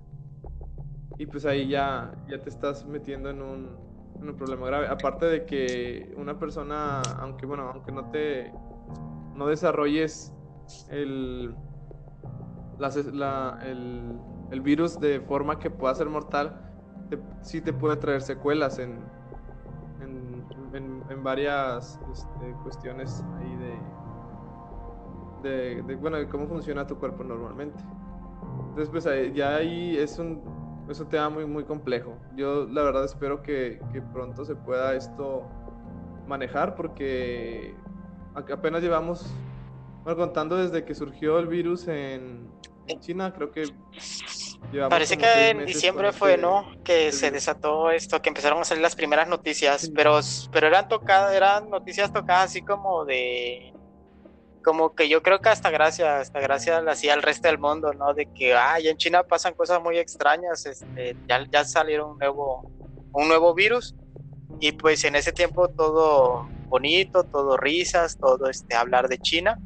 Y 1.17 1.25
pues 1.25 1.47
ahí 1.47 1.69
ya, 1.69 2.13
ya 2.29 2.39
te 2.39 2.51
estás 2.51 2.85
metiendo 2.85 3.31
en 3.31 3.41
un, 3.41 4.37
problema 4.37 4.67
grave. 4.67 4.89
Aparte 4.89 5.25
de 5.25 5.47
que 5.47 6.15
una 6.19 6.39
persona, 6.39 7.01
aunque 7.19 7.47
bueno, 7.47 7.71
aunque 7.73 7.93
no 7.93 8.11
te 8.11 8.53
no 9.35 9.47
desarrolles 9.47 10.35
el, 10.91 11.55
el, 14.51 14.61
virus 14.61 15.01
de 15.01 15.21
forma 15.23 15.59
que 15.59 15.71
pueda 15.71 15.95
ser 15.95 16.11
mortal, 16.11 16.61
sí 17.41 17.63
te 17.63 17.73
puede 17.73 17.97
traer 17.97 18.21
secuelas 18.21 18.79
en, 18.79 18.99
en, 20.03 21.03
en, 21.09 21.25
varias 21.25 21.99
este, 22.13 22.53
cuestiones 22.63 23.25
de, 25.43 25.83
de, 25.83 25.95
bueno, 25.97 26.17
de 26.17 26.29
cómo 26.29 26.47
funciona 26.47 26.87
tu 26.87 26.97
cuerpo 26.99 27.25
normalmente. 27.25 27.79
Entonces, 28.69 28.89
pues 28.91 29.35
ya 29.35 29.57
ahí 29.57 29.97
es 29.97 30.19
un, 30.19 30.43
es 30.89 31.01
un 31.01 31.09
tema 31.09 31.29
muy, 31.29 31.47
muy 31.47 31.65
complejo. 31.65 32.17
Yo 32.37 32.67
la 32.67 32.83
verdad 32.83 33.05
espero 33.05 33.43
que, 33.43 33.81
que 33.93 34.01
pronto 34.01 34.45
se 34.45 34.55
pueda 34.55 34.95
esto 34.95 35.47
manejar 36.27 36.75
porque 36.75 37.75
apenas 38.35 38.83
llevamos, 38.83 39.27
bueno, 40.05 40.19
contando 40.19 40.57
desde 40.57 40.85
que 40.85 40.95
surgió 40.95 41.39
el 41.39 41.47
virus 41.47 41.89
en, 41.89 42.51
China, 43.01 43.33
creo 43.33 43.51
que... 43.51 43.65
Parece 44.91 45.17
que 45.17 45.51
en 45.51 45.65
diciembre 45.65 46.13
fue, 46.13 46.37
¿no? 46.37 46.67
Que 46.85 47.11
se 47.11 47.31
desató 47.31 47.91
esto, 47.91 48.21
que 48.21 48.29
empezaron 48.29 48.61
a 48.61 48.65
salir 48.65 48.83
las 48.83 48.95
primeras 48.95 49.29
noticias, 49.29 49.91
pero, 49.95 50.21
pero 50.51 50.67
eran 50.67 50.89
tocadas, 50.89 51.35
eran 51.35 51.71
noticias 51.71 52.13
tocadas 52.13 52.51
así 52.51 52.63
como 52.63 53.05
de 53.05 53.72
como 54.63 54.95
que 54.95 55.09
yo 55.09 55.23
creo 55.23 55.41
que 55.41 55.49
hasta 55.49 55.71
gracias, 55.71 56.09
hasta 56.09 56.41
gracias 56.41 56.83
hacía 56.87 57.15
al 57.15 57.23
resto 57.23 57.49
del 57.49 57.59
mundo, 57.59 57.93
¿no? 57.93 58.15
De 58.15 58.27
que, 58.33 58.55
ay, 58.55 58.89
en 58.89 58.97
China 58.97 59.23
pasan 59.23 59.55
cosas 59.55 59.83
muy 59.83 59.99
extrañas, 59.99 60.67
este, 60.67 61.17
ya, 61.29 61.45
ya 61.51 61.65
salieron 61.65 62.13
un 62.13 62.19
nuevo, 62.19 62.71
un 63.13 63.29
nuevo 63.29 63.55
virus 63.55 63.95
y 64.61 64.73
pues 64.73 65.05
en 65.05 65.17
ese 65.17 65.33
tiempo 65.33 65.69
todo 65.69 66.49
bonito, 66.69 67.25
todo 67.25 67.57
risas, 67.57 68.17
todo 68.19 68.49
este 68.49 68.75
hablar 68.75 69.09
de 69.09 69.19
China, 69.19 69.59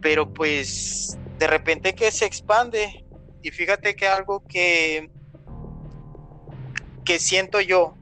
pero 0.00 0.32
pues 0.32 1.18
de 1.38 1.46
repente 1.46 1.94
que 1.94 2.10
se 2.10 2.24
expande 2.24 3.04
y 3.42 3.50
fíjate 3.50 3.96
que 3.96 4.06
algo 4.06 4.44
que 4.46 5.10
que 7.04 7.18
siento 7.18 7.60
yo 7.60 7.96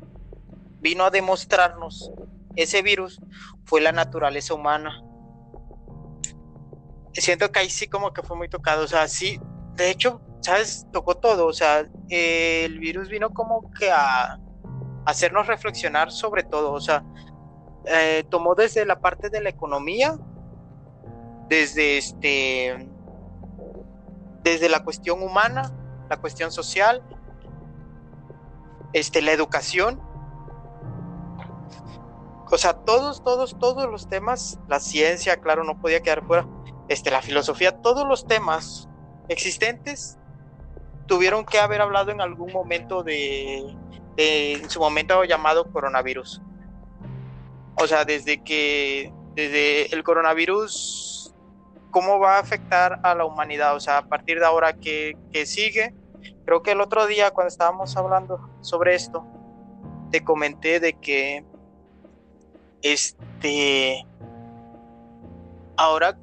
vino 0.81 1.05
a 1.05 1.11
demostrarnos 1.11 2.13
ese 2.57 2.83
virus 2.83 3.21
fue 3.65 3.81
la 3.81 3.93
naturaleza 3.93 4.55
humana. 4.55 5.03
Siento 7.13 7.53
que 7.53 7.61
ahí 7.61 7.71
sí 7.71 7.89
como 7.89 8.13
que 8.13 8.23
fue 8.23 8.37
muy 8.37 8.49
tocado, 8.49 8.85
o 8.85 8.89
sea, 8.89 9.07
sí, 9.07 9.41
de 9.75 9.91
hecho, 9.91 10.21
¿sabes? 10.41 10.87
Tocó 10.93 11.17
todo, 11.17 11.47
o 11.47 11.53
sea, 11.53 11.87
el 12.09 12.79
virus 12.79 13.09
vino 13.09 13.31
como 13.31 13.71
que 13.73 13.91
a 13.91 14.41
hacernos 15.05 15.47
reflexionar 15.47 16.11
sobre 16.11 16.43
todo, 16.43 16.73
o 16.73 16.81
sea, 16.81 17.05
eh, 17.87 18.25
tomó 18.31 18.55
desde 18.55 18.87
la 18.87 19.01
parte 19.01 19.29
de 19.29 19.41
la 19.41 19.51
economía, 19.51 20.17
desde 21.49 21.99
este, 21.99 22.89
desde 24.43 24.69
la 24.69 24.85
cuestión 24.85 25.23
humana, 25.23 25.73
la 26.09 26.17
cuestión 26.19 26.51
social, 26.51 27.03
este, 28.93 29.23
la 29.23 29.33
educación, 29.33 30.01
o 32.51 32.59
sea, 32.59 32.75
todos, 32.75 33.25
todos, 33.25 33.59
todos 33.59 33.91
los 33.91 34.09
temas, 34.09 34.61
la 34.69 34.79
ciencia, 34.79 35.39
claro, 35.41 35.65
no 35.65 35.81
podía 35.81 36.03
quedar 36.03 36.25
fuera, 36.25 36.47
este, 36.93 37.11
la 37.11 37.23
filosofía, 37.23 37.73
todos 37.81 38.07
los 38.07 38.27
temas 38.27 38.89
existentes 39.29 40.19
tuvieron 41.07 41.45
que 41.45 41.59
haber 41.59 41.81
hablado 41.81 42.11
en 42.11 42.21
algún 42.21 42.53
momento 42.53 43.03
de, 43.03 43.75
de 44.17 44.55
en 44.55 44.71
su 44.71 44.81
momento 44.81 45.25
llamado 45.25 45.71
coronavirus. 45.73 46.43
O 47.77 47.87
sea, 47.87 48.05
desde 48.05 48.43
que, 48.43 49.13
desde 49.35 49.95
el 49.95 50.05
coronavirus, 50.05 51.35
¿cómo 51.91 52.19
va 52.19 52.37
a 52.37 52.41
afectar 52.41 53.01
a 53.03 53.15
la 53.15 53.25
humanidad? 53.25 53.75
O 53.75 53.81
sea, 53.81 53.99
a 53.99 54.07
partir 54.07 54.39
de 54.39 54.47
ahora 54.47 54.75
que, 54.75 55.17
sigue, 55.47 55.95
creo 56.45 56.63
que 56.63 56.73
el 56.73 56.81
otro 56.81 57.07
día 57.07 57.31
cuando 57.31 57.49
estábamos 57.49 57.97
hablando 57.97 58.51
sobre 58.61 58.95
esto, 58.95 59.25
te 60.11 60.23
comenté 60.23 60.79
de 60.79 60.93
que, 60.95 61.45
este, 62.83 64.07
ahora 65.77 66.19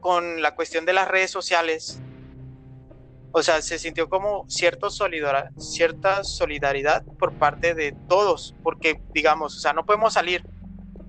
con 0.00 0.42
la 0.42 0.54
cuestión 0.54 0.84
de 0.84 0.92
las 0.92 1.08
redes 1.08 1.30
sociales, 1.30 2.00
o 3.32 3.42
sea, 3.42 3.62
se 3.62 3.78
sintió 3.78 4.08
como 4.08 4.44
cierto 4.48 4.90
cierta 4.90 6.24
solidaridad 6.24 7.04
por 7.18 7.32
parte 7.34 7.74
de 7.74 7.92
todos, 8.08 8.56
porque 8.62 9.00
digamos, 9.12 9.56
o 9.56 9.60
sea, 9.60 9.72
no 9.72 9.86
podemos 9.86 10.14
salir, 10.14 10.44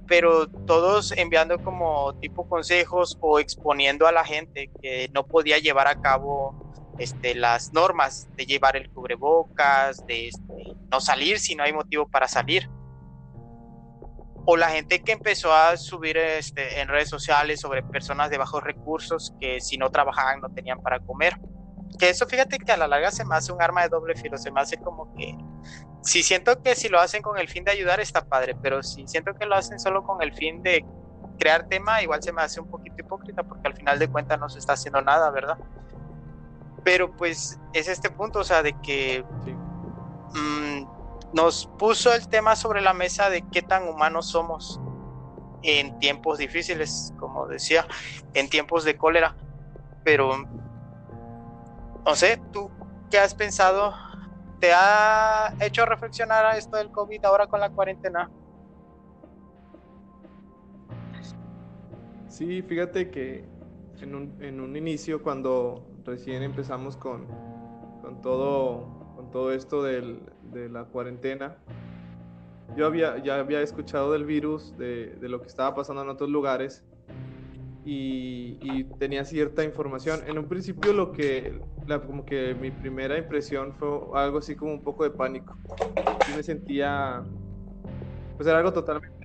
pero 0.08 0.48
todos 0.48 1.14
enviando 1.14 1.64
como 1.64 2.14
tipo 2.20 2.48
consejos 2.48 3.18
o 3.22 3.40
exponiendo 3.40 4.08
a 4.08 4.12
la 4.12 4.24
gente 4.24 4.70
que 4.82 5.10
no 5.14 5.26
podía 5.26 5.58
llevar 5.58 5.88
a 5.88 6.00
cabo 6.00 6.54
este, 7.00 7.34
las 7.34 7.74
normas 7.74 8.28
de 8.36 8.46
llevar 8.46 8.76
el 8.76 8.90
cubrebocas, 8.90 10.06
de 10.06 10.28
este, 10.28 10.76
no 10.92 11.02
salir 11.02 11.40
si 11.40 11.56
no 11.56 11.64
hay 11.64 11.74
motivo 11.74 12.08
para 12.08 12.28
salir. 12.28 12.70
O 14.46 14.58
la 14.58 14.70
gente 14.70 15.04
que 15.04 15.12
empezó 15.12 15.54
a 15.54 15.78
subir 15.78 16.18
este, 16.18 16.82
en 16.82 16.88
redes 16.88 17.10
sociales 17.10 17.60
sobre 17.60 17.84
personas 17.84 18.30
de 18.30 18.38
bajos 18.38 18.64
recursos 18.64 19.34
que 19.40 19.62
si 19.62 19.78
no 19.78 19.90
trabajaban 19.90 20.42
no 20.42 20.50
tenían 20.50 20.82
para 20.82 21.00
comer. 21.00 21.36
Que 22.00 22.10
eso 22.10 22.26
fíjate 22.26 22.58
que 22.58 22.72
a 22.72 22.78
la 22.78 22.88
larga 22.88 23.12
se 23.12 23.26
me 23.26 23.36
hace 23.36 23.52
un 23.52 23.62
arma 23.62 23.84
de 23.84 23.90
doble 23.90 24.16
filo, 24.16 24.38
se 24.38 24.52
me 24.52 24.62
hace 24.62 24.78
como 24.78 25.14
que 25.16 25.36
si 26.02 26.24
siento 26.24 26.62
que 26.62 26.76
si 26.76 26.90
lo 26.90 27.00
hacen 27.00 27.22
con 27.22 27.38
el 27.38 27.48
fin 27.48 27.64
de 27.64 27.72
ayudar 27.72 28.00
está 28.00 28.26
padre, 28.26 28.56
pero 28.62 28.82
si 28.82 29.08
siento 29.08 29.34
que 29.36 29.46
lo 29.46 29.56
hacen 29.56 29.80
solo 29.80 30.04
con 30.04 30.22
el 30.22 30.34
fin 30.34 30.64
de 30.64 30.84
crear 31.38 31.68
tema, 31.68 32.02
igual 32.02 32.22
se 32.24 32.32
me 32.32 32.42
hace 32.42 32.60
un 32.60 32.70
poquito 32.70 32.96
hipócrita 33.00 33.44
porque 33.44 33.68
al 33.68 33.76
final 33.76 34.00
de 34.00 34.08
cuentas 34.08 34.40
no 34.40 34.50
se 34.50 34.60
está 34.60 34.74
haciendo 34.74 35.02
nada, 35.02 35.30
¿verdad? 35.32 35.58
Pero 36.84 37.16
pues 37.16 37.60
es 37.74 37.88
este 37.88 38.10
punto, 38.10 38.40
o 38.40 38.44
sea, 38.44 38.64
de 38.64 38.74
que 38.82 39.24
mm, 40.34 41.01
nos 41.34 41.68
puso 41.78 42.14
el 42.14 42.28
tema 42.28 42.56
sobre 42.56 42.82
la 42.82 42.94
mesa 42.94 43.30
de 43.30 43.44
qué 43.52 43.62
tan 43.62 43.88
humanos 43.88 44.28
somos 44.28 44.80
en 45.64 45.98
tiempos 46.00 46.38
difíciles, 46.38 47.14
como 47.20 47.48
decía, 47.48 47.86
en 48.34 48.50
tiempos 48.50 48.84
de 48.84 48.98
cólera. 48.98 49.36
Pero, 50.04 50.48
no 52.06 52.16
sé, 52.16 52.42
¿tú 52.52 52.70
qué 53.10 53.20
has 53.20 53.36
pensado 53.36 53.94
¿Te 54.62 54.72
ha 54.74 55.56
hecho 55.60 55.86
reflexionar 55.88 56.46
a 56.46 56.56
esto 56.56 56.78
del 56.78 56.92
COVID 56.92 57.26
ahora 57.26 57.48
con 57.48 57.60
la 57.60 57.72
cuarentena? 57.72 58.30
Sí, 62.28 62.62
fíjate 62.62 63.10
que 63.10 63.44
en 64.02 64.14
un, 64.14 64.38
en 64.40 64.62
un 64.62 64.78
inicio, 64.78 65.24
cuando 65.24 65.84
recién 66.06 66.44
empezamos 66.44 66.96
con, 66.96 67.26
con, 68.04 68.22
todo, 68.22 69.16
con 69.16 69.32
todo 69.32 69.52
esto 69.52 69.82
del, 69.82 70.32
de 70.52 70.70
la 70.70 70.86
cuarentena, 70.86 71.58
yo 72.76 72.86
había, 72.86 73.18
ya 73.18 73.40
había 73.40 73.62
escuchado 73.62 74.12
del 74.14 74.26
virus, 74.26 74.78
de, 74.78 75.16
de 75.16 75.30
lo 75.30 75.42
que 75.42 75.48
estaba 75.48 75.76
pasando 75.76 76.02
en 76.04 76.10
otros 76.10 76.30
lugares, 76.30 76.84
y, 77.86 78.84
tenía 79.00 79.26
cierta 79.26 79.64
información. 79.64 80.22
En 80.28 80.38
un 80.38 80.46
principio 80.46 80.94
lo 80.94 81.12
que, 81.12 81.60
como 82.06 82.26
que 82.26 82.56
mi 82.56 82.72
primera 82.72 83.18
impresión 83.18 83.74
fue 83.74 83.90
algo 84.14 84.40
así 84.40 84.56
como 84.56 84.74
un 84.74 84.84
poco 84.84 85.04
de 85.04 85.12
pánico. 85.12 85.56
Yo 86.30 86.36
me 86.36 86.44
sentía, 86.44 87.24
pues 88.38 88.48
era 88.48 88.60
algo 88.60 88.72
totalmente 88.74 89.18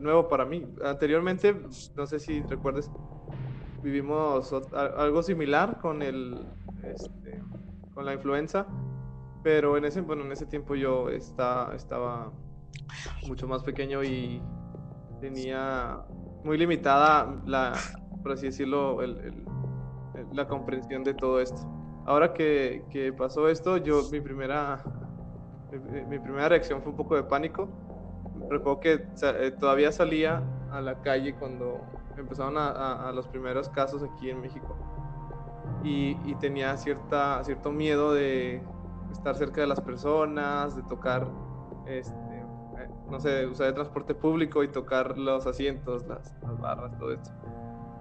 nuevo 0.00 0.28
para 0.28 0.44
mí. 0.44 0.66
Anteriormente, 0.84 1.54
no 1.94 2.06
sé 2.06 2.18
si 2.18 2.42
recuerdes, 2.42 2.90
vivimos 3.82 4.52
algo 4.72 5.22
similar 5.22 5.78
con 5.80 6.02
el, 6.02 6.40
este, 6.82 7.40
con 7.94 8.04
la 8.04 8.14
influenza, 8.14 8.66
pero 9.46 9.76
en 9.76 9.84
ese, 9.84 10.00
bueno, 10.00 10.24
en 10.24 10.32
ese 10.32 10.44
tiempo 10.44 10.74
yo 10.74 11.08
está, 11.08 11.70
estaba 11.72 12.32
mucho 13.28 13.46
más 13.46 13.62
pequeño 13.62 14.02
y 14.02 14.42
tenía 15.20 16.00
muy 16.42 16.58
limitada 16.58 17.32
la, 17.46 17.74
por 18.24 18.32
así 18.32 18.46
decirlo, 18.46 18.98
la 20.32 20.48
comprensión 20.48 21.04
de 21.04 21.14
todo 21.14 21.40
esto. 21.40 21.62
Ahora 22.06 22.34
que, 22.34 22.86
que 22.90 23.12
pasó 23.12 23.48
esto, 23.48 23.76
yo 23.76 24.02
mi 24.10 24.20
primera, 24.20 24.82
mi, 26.08 26.18
primera 26.18 26.48
reacción 26.48 26.82
fue 26.82 26.90
un 26.90 26.96
poco 26.96 27.14
de 27.14 27.22
pánico. 27.22 27.68
Recuerdo 28.50 28.80
que 28.80 29.06
eh, 29.22 29.52
todavía 29.60 29.92
salía 29.92 30.42
a 30.72 30.80
la 30.80 31.00
calle 31.02 31.36
cuando 31.36 31.82
empezaron 32.18 32.58
a, 32.58 33.08
a, 33.08 33.12
los 33.12 33.28
primeros 33.28 33.68
casos 33.68 34.02
aquí 34.02 34.28
en 34.28 34.40
México 34.40 34.76
y, 35.84 36.16
y, 36.24 36.34
tenía 36.40 36.76
cierta, 36.76 37.44
cierto 37.44 37.70
miedo 37.70 38.12
de 38.12 38.60
estar 39.12 39.36
cerca 39.36 39.60
de 39.60 39.66
las 39.66 39.80
personas, 39.80 40.76
de 40.76 40.82
tocar 40.82 41.28
este, 41.86 42.36
no 43.10 43.20
sé, 43.20 43.46
usar 43.46 43.68
el 43.68 43.74
transporte 43.74 44.14
público 44.14 44.62
y 44.62 44.68
tocar 44.68 45.16
los 45.16 45.46
asientos, 45.46 46.06
las, 46.06 46.34
barras, 46.60 46.96
todo 46.98 47.12
esto. 47.12 47.30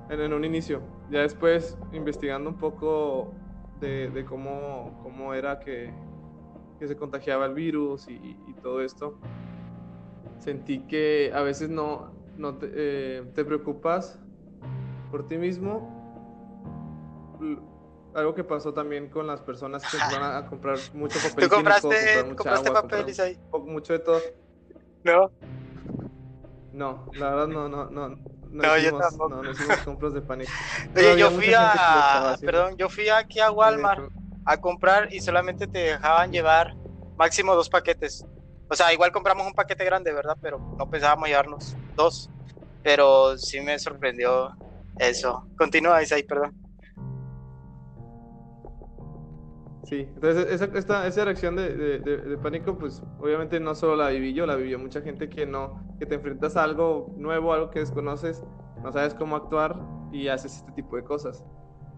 en, 0.10 0.34
un 0.34 0.44
inicio. 0.44 0.82
Ya 1.10 1.22
después, 1.22 1.78
investigando 1.94 2.50
un 2.50 2.58
poco 2.58 3.34
de, 3.80 4.26
cómo, 4.28 5.00
cómo 5.04 5.34
era 5.34 5.60
que, 5.60 5.94
se 6.80 6.96
contagiaba 6.96 7.46
el 7.46 7.54
virus 7.54 8.08
y, 8.10 8.38
todo 8.62 8.82
esto, 8.82 9.20
sentí 10.40 10.80
que 10.88 11.32
a 11.34 11.42
veces 11.42 11.70
no, 11.70 12.12
no 12.38 12.56
te, 12.56 12.70
eh, 12.74 13.24
te 13.34 13.46
preocupas 13.46 14.20
por 15.12 15.28
ti 15.28 15.38
mismo. 15.38 15.94
Algo 18.16 18.34
que 18.34 18.46
pasó 18.46 18.74
también 18.74 19.10
con 19.10 19.28
las 19.28 19.42
personas 19.42 19.84
que 19.92 19.98
van 19.98 20.24
a 20.24 20.46
comprar 20.48 20.78
mucho 20.94 21.20
papel. 21.20 21.50
¿Tú 21.50 21.54
compraste, 21.54 22.34
compraste 22.34 22.72
papel, 22.72 23.38
Mucho 23.66 23.92
de 23.92 24.00
todo. 24.00 24.22
No. 25.04 25.32
No, 26.72 27.10
la 27.14 27.30
verdad 27.30 27.48
no, 27.48 27.68
no, 27.68 27.90
no. 27.90 28.10
No, 28.52 28.78
hicimos, 28.78 29.02
yo 29.02 29.10
tampoco. 29.10 29.30
No, 29.30 29.44
no 29.44 29.52
hicimos 29.52 29.78
compras 29.80 30.14
de 30.14 30.22
pánico. 30.22 30.52
Oye, 30.96 31.18
yo 31.18 31.30
fui 31.32 31.54
a, 31.54 32.38
perdón, 32.40 32.78
yo 32.78 32.88
fui 32.88 33.10
aquí 33.10 33.42
a 33.42 33.52
Walmart 33.52 34.10
a 34.46 34.58
comprar 34.62 35.14
y 35.14 35.20
solamente 35.20 35.68
te 35.68 35.80
dejaban 35.80 36.32
llevar 36.32 36.74
máximo 37.18 37.54
dos 37.54 37.68
paquetes. 37.68 38.26
O 38.70 38.76
sea, 38.76 38.94
igual 38.94 39.12
compramos 39.12 39.46
un 39.46 39.54
paquete 39.54 39.84
grande, 39.84 40.14
¿verdad? 40.14 40.38
Pero 40.42 40.58
no 40.78 40.90
pensábamos 40.90 41.28
llevarnos 41.28 41.76
dos. 41.98 42.30
Pero 42.82 43.38
sí 43.38 43.60
me 43.60 43.78
sorprendió 43.78 44.56
eso. 45.00 45.46
Continúa, 45.58 46.02
Isaí, 46.02 46.24
perdón. 46.24 46.65
Sí, 49.86 50.08
entonces 50.16 50.48
esa, 50.52 50.66
esta, 50.74 51.08
esa 51.08 51.26
reacción 51.26 51.56
de, 51.56 52.00
de, 52.00 52.38
pánico, 52.40 52.76
pues 52.76 53.04
obviamente 53.20 53.60
no 53.60 53.76
solo 53.76 53.96
la 53.96 54.10
viví 54.10 54.34
yo, 54.34 54.48
la 54.48 54.56
vivió 54.56 54.80
mucha 54.80 55.02
gente 55.02 55.30
que 55.30 55.46
no, 55.46 55.80
que 56.00 56.08
te 56.08 56.16
enfrentas 56.16 56.58
a 56.58 56.64
algo 56.64 57.14
nuevo, 57.18 57.54
algo 57.54 57.70
que 57.70 57.80
desconoces, 57.80 58.44
no 58.84 58.92
sabes 58.92 59.14
cómo 59.14 59.36
actuar 59.36 59.80
y 60.12 60.28
haces 60.28 60.58
este 60.58 60.72
tipo 60.72 60.96
de 60.96 61.04
cosas. 61.04 61.44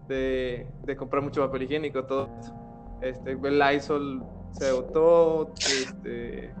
De, 0.06 0.66
de 0.84 0.96
comprar 0.96 1.22
mucho 1.22 1.44
papel 1.44 1.62
higiénico, 1.62 2.04
todo. 2.04 2.30
Este, 3.00 3.32
el 3.32 3.58
Lysol 3.58 4.24
se 4.52 4.68
agotó 4.68 5.52
este, 5.56 6.54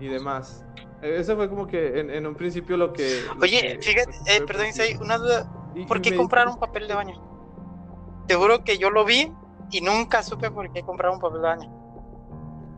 y 0.00 0.08
demás. 0.08 0.64
Eso 1.02 1.36
fue 1.36 1.48
como 1.48 1.66
que 1.66 1.98
en, 1.98 2.10
en 2.10 2.26
un 2.26 2.34
principio 2.34 2.76
lo 2.76 2.92
que... 2.92 3.22
Oye, 3.40 3.78
fíjate, 3.80 4.12
eh, 4.26 4.42
perdón, 4.46 4.66
una 5.00 5.18
duda. 5.18 5.50
¿Por 5.88 6.00
qué 6.00 6.14
comprar 6.16 6.48
un 6.48 6.58
papel 6.58 6.88
de 6.88 6.94
baño? 6.94 8.24
Te 8.26 8.34
juro 8.34 8.64
que 8.64 8.76
yo 8.76 8.90
lo 8.90 9.04
vi 9.04 9.32
y 9.70 9.80
nunca 9.80 10.22
supe 10.22 10.50
por 10.50 10.72
qué 10.72 10.82
comprar 10.82 11.12
un 11.12 11.20
papel 11.20 11.40
de 11.40 11.46
baño. 11.48 11.70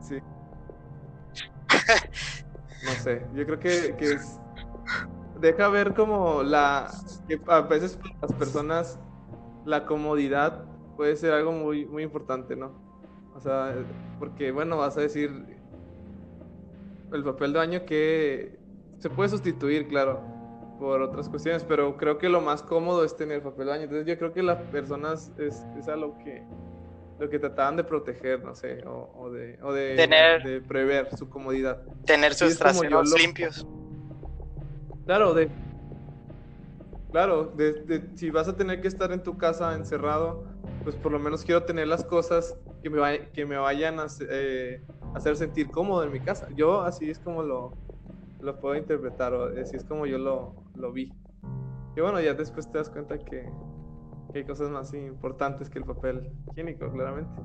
Sí. 0.01 0.19
no 2.85 2.91
sé, 3.03 3.27
yo 3.35 3.47
creo 3.47 3.59
que, 3.59 3.97
que 3.97 4.13
es... 4.13 4.39
Deja 5.41 5.69
ver 5.69 5.95
como 5.95 6.43
la... 6.43 6.91
que 7.27 7.41
a 7.49 7.61
veces 7.63 7.99
las 8.21 8.33
personas 8.35 8.99
la 9.65 9.87
comodidad 9.87 10.65
puede 10.97 11.17
ser 11.17 11.33
algo 11.33 11.53
muy, 11.53 11.87
muy 11.87 12.03
importante, 12.03 12.57
¿no? 12.57 12.73
O 13.35 13.41
sea, 13.41 13.75
porque 14.19 14.53
bueno, 14.53 14.77
vas 14.77 14.97
a 14.97 15.01
decir 15.01 15.59
el 17.13 17.25
papel 17.25 17.53
de 17.53 17.59
baño 17.59 17.85
que 17.85 18.59
se 18.99 19.11
puede 19.11 19.29
sustituir, 19.29 19.89
claro, 19.89 20.21
por 20.79 21.01
otras 21.03 21.29
cuestiones, 21.29 21.65
pero 21.65 21.97
creo 21.97 22.19
que 22.19 22.29
lo 22.29 22.41
más 22.41 22.63
cómodo 22.63 23.05
es 23.05 23.17
tener 23.17 23.43
papel 23.43 23.67
de 23.67 23.71
baño. 23.73 23.83
Entonces 23.85 24.07
yo 24.07 24.19
creo 24.19 24.33
que 24.33 24.43
las 24.43 24.59
personas 24.65 25.33
es, 25.39 25.65
es 25.79 25.89
algo 25.89 26.19
que 26.19 26.45
lo 27.23 27.31
que 27.31 27.39
trataban 27.39 27.77
de 27.77 27.85
proteger, 27.85 28.43
no 28.43 28.53
sé, 28.57 28.83
o, 28.85 29.31
de, 29.31 29.57
o 29.63 29.73
de, 29.73 29.95
de, 29.95 30.61
prever 30.61 31.17
su 31.17 31.31
comodidad. 31.31 31.81
Tener 32.05 32.35
sus 32.35 32.59
traseros 32.59 33.15
limpios. 33.17 33.65
Claro, 35.07 35.33
de... 35.33 35.49
Claro, 37.13 37.45
de, 37.45 38.09
si 38.17 38.31
vas 38.31 38.49
a 38.49 38.57
tener 38.57 38.81
que 38.81 38.89
estar 38.89 39.13
en 39.13 39.23
tu 39.23 39.39
casa 39.39 39.75
encerrado, 39.77 40.47
pues 40.83 40.97
por 40.97 41.13
lo 41.13 41.21
menos 41.21 41.45
quiero 41.45 41.63
tener 41.63 41.87
las 41.87 42.05
cosas 42.05 42.59
que 42.83 42.91
me, 42.91 43.29
que 43.29 43.47
me 43.47 43.57
vayan 43.57 44.01
a 44.01 44.07
eh, 44.29 44.83
hacer 45.15 45.37
sentir 45.37 45.71
cómodo 45.71 46.03
en 46.03 46.11
mi 46.11 46.19
casa. 46.19 46.49
Yo 46.57 46.81
así 46.81 47.09
es 47.09 47.21
como 47.21 47.45
lo, 47.45 47.77
lo 48.41 48.59
puedo 48.59 48.75
interpretar, 48.75 49.33
o 49.33 49.45
así 49.61 49.77
es 49.77 49.85
como 49.85 50.07
yo 50.07 50.19
lo, 50.19 50.57
lo 50.75 50.91
vi. 50.91 51.13
Y 51.97 52.01
bueno, 52.01 52.21
ya 52.21 52.35
después 52.35 52.69
te 52.73 52.79
das 52.79 52.91
cuenta 52.91 53.17
que, 53.17 53.49
hay 54.35 54.45
cosas 54.45 54.71
más 54.71 54.93
importantes 54.95 55.69
que 55.69 55.79
el 55.79 55.85
papel 55.85 56.31
higiénico, 56.51 56.91
claramente. 56.91 57.43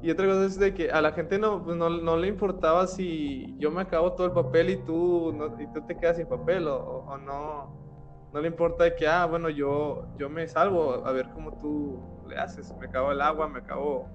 Y 0.00 0.10
otra 0.10 0.26
cosa 0.26 0.44
es 0.44 0.58
de 0.58 0.74
que 0.74 0.90
a 0.90 1.00
la 1.00 1.12
gente 1.12 1.38
no, 1.38 1.64
pues 1.64 1.76
no, 1.76 1.90
no, 1.90 2.16
le 2.16 2.28
importaba 2.28 2.86
si 2.86 3.56
yo 3.58 3.70
me 3.70 3.80
acabo 3.80 4.12
todo 4.12 4.28
el 4.28 4.32
papel 4.32 4.70
y 4.70 4.76
tú, 4.76 5.32
no, 5.36 5.60
y 5.60 5.66
tú 5.72 5.84
te 5.86 5.96
quedas 5.96 6.16
sin 6.18 6.26
papel, 6.26 6.68
o, 6.68 7.04
o, 7.04 7.18
no, 7.18 8.28
no 8.32 8.40
le 8.40 8.46
importa 8.46 8.84
de 8.84 8.94
que, 8.94 9.08
ah, 9.08 9.26
bueno, 9.26 9.48
yo, 9.48 10.06
yo 10.16 10.30
me 10.30 10.46
salvo, 10.46 11.04
a 11.04 11.10
ver 11.10 11.28
cómo 11.30 11.58
tú 11.58 12.00
le 12.28 12.38
haces, 12.38 12.72
me 12.78 12.86
acabo 12.86 13.10
el 13.10 13.20
agua, 13.20 13.48
me 13.48 13.58
acabo 13.58 14.06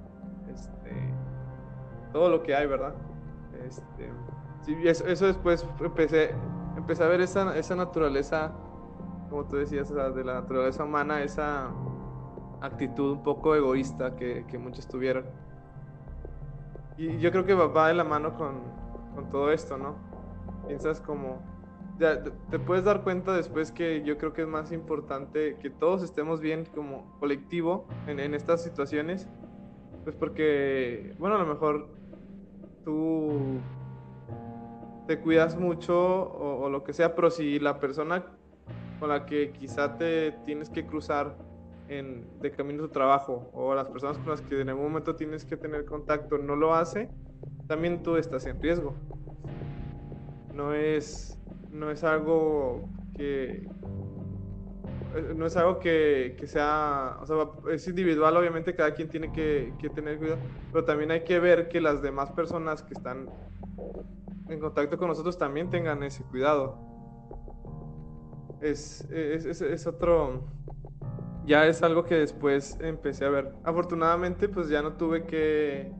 este, 0.49 1.13
todo 2.13 2.30
lo 2.30 2.43
que 2.43 2.56
hay, 2.56 2.65
¿verdad? 2.65 2.93
Este, 3.65 4.10
sí, 4.62 4.78
eso, 4.86 5.06
eso 5.06 5.26
después 5.26 5.67
empecé, 5.82 6.34
empecé 6.78 7.04
a 7.04 7.08
ver 7.08 7.19
esa, 7.19 7.58
esa 7.58 7.76
naturaleza, 7.76 8.54
como 9.30 9.45
tú 9.49 9.58
decías, 9.58 9.89
de 9.89 10.23
la 10.23 10.36
naturaleza 10.36 10.86
humana, 10.86 11.23
esa 11.23 11.71
actitud 12.63 13.12
un 13.12 13.23
poco 13.23 13.56
egoísta 13.56 14.15
que, 14.15 14.45
que 14.49 14.58
muchos 14.58 14.88
tuvieron. 14.88 15.26
Y 16.97 17.19
yo 17.19 17.32
creo 17.32 17.45
que 17.45 17.54
va 17.54 17.88
de 17.89 17.93
la 17.93 18.04
mano 18.04 18.36
con, 18.36 18.62
con 19.13 19.30
todo 19.30 19.52
esto, 19.52 19.78
¿no? 19.78 19.95
Piensas 20.67 21.02
como, 21.02 21.41
ya 21.99 22.23
te 22.23 22.60
puedes 22.60 22.86
dar 22.86 23.04
cuenta 23.04 23.34
después 23.34 23.71
que 23.71 24.04
yo 24.04 24.17
creo 24.17 24.32
que 24.34 24.43
es 24.43 24.47
más 24.47 24.71
importante 24.71 25.58
que 25.62 25.69
todos 25.69 26.04
estemos 26.04 26.39
bien 26.39 26.65
como 26.73 27.17
colectivo 27.19 27.86
en, 28.08 28.19
en 28.19 28.34
estas 28.34 28.63
situaciones, 28.63 29.28
pues 30.06 30.15
porque, 30.15 31.15
bueno, 31.19 31.36
a 31.36 31.39
lo 31.39 31.45
mejor 31.45 31.89
tú 32.86 33.60
te 35.06 35.19
cuidas 35.19 35.58
mucho 35.58 35.97
o, 35.97 36.63
o, 36.63 36.69
lo 36.69 36.86
que 36.86 36.93
sea, 36.93 37.13
pero 37.13 37.30
si 37.30 37.60
la 37.60 37.80
persona 37.80 38.23
con 39.02 39.10
la 39.10 39.26
que 39.26 39.52
quizá 39.52 39.97
te 39.97 40.32
tienes 40.45 40.69
que 40.69 40.86
cruzar 40.86 41.36
de 41.88 42.52
camino 42.52 42.84
a 42.84 42.88
tu 42.88 42.93
trabajo 42.93 43.50
o 43.54 43.76
las 43.76 43.88
personas 43.89 44.17
con 44.17 44.30
las 44.30 44.41
que 44.41 44.62
en 44.62 44.69
algún 44.69 44.86
momento 44.86 45.15
tienes 45.15 45.46
que 45.46 45.58
tener 45.58 45.86
contacto 45.86 46.38
no 46.38 46.56
lo 46.56 46.74
hace, 46.74 47.10
también 47.67 48.02
tú 48.04 48.15
estás 48.15 48.46
en 48.46 48.62
riesgo. 48.62 48.96
No 50.54 50.74
es, 50.74 51.38
no 51.72 51.91
es 51.91 52.04
algo 52.04 52.89
que 53.15 53.67
eh, 55.15 55.34
no 55.36 55.46
es 55.46 55.56
algo 55.58 55.80
que, 55.80 56.36
que 56.39 56.48
sea, 56.48 57.17
o 57.22 57.26
sea, 57.26 57.36
es 57.72 57.88
individual, 57.88 58.36
obviamente 58.36 58.74
cada 58.76 58.93
quien 58.96 59.10
tiene 59.10 59.32
que, 59.32 59.74
que, 59.78 59.89
tener 59.89 60.17
cuidado, 60.17 60.39
pero 60.72 60.86
también 60.86 61.12
hay 61.12 61.24
que 61.24 61.39
ver 61.39 61.69
que 61.69 61.80
las 61.80 62.02
demás 62.02 62.32
personas 62.32 62.82
que 62.82 62.93
están 62.93 63.30
en 64.50 64.60
contacto 64.60 64.98
con 64.98 65.10
nosotros 65.10 65.38
también 65.38 65.69
tengan 65.69 66.02
ese 66.02 66.24
cuidado. 66.24 66.80
Es, 68.60 69.02
es, 69.12 69.62
es 69.62 69.88
otro, 69.88 70.46
ya 71.45 71.65
es 71.65 71.84
algo 71.84 72.03
que 72.06 72.15
después 72.15 72.77
empecé 72.82 73.25
a 73.25 73.29
ver. 73.29 73.53
Afortunadamente, 73.63 74.47
pues 74.47 74.69
ya 74.69 74.82
no 74.82 74.93
tuve 74.93 75.25
que, 75.25 75.91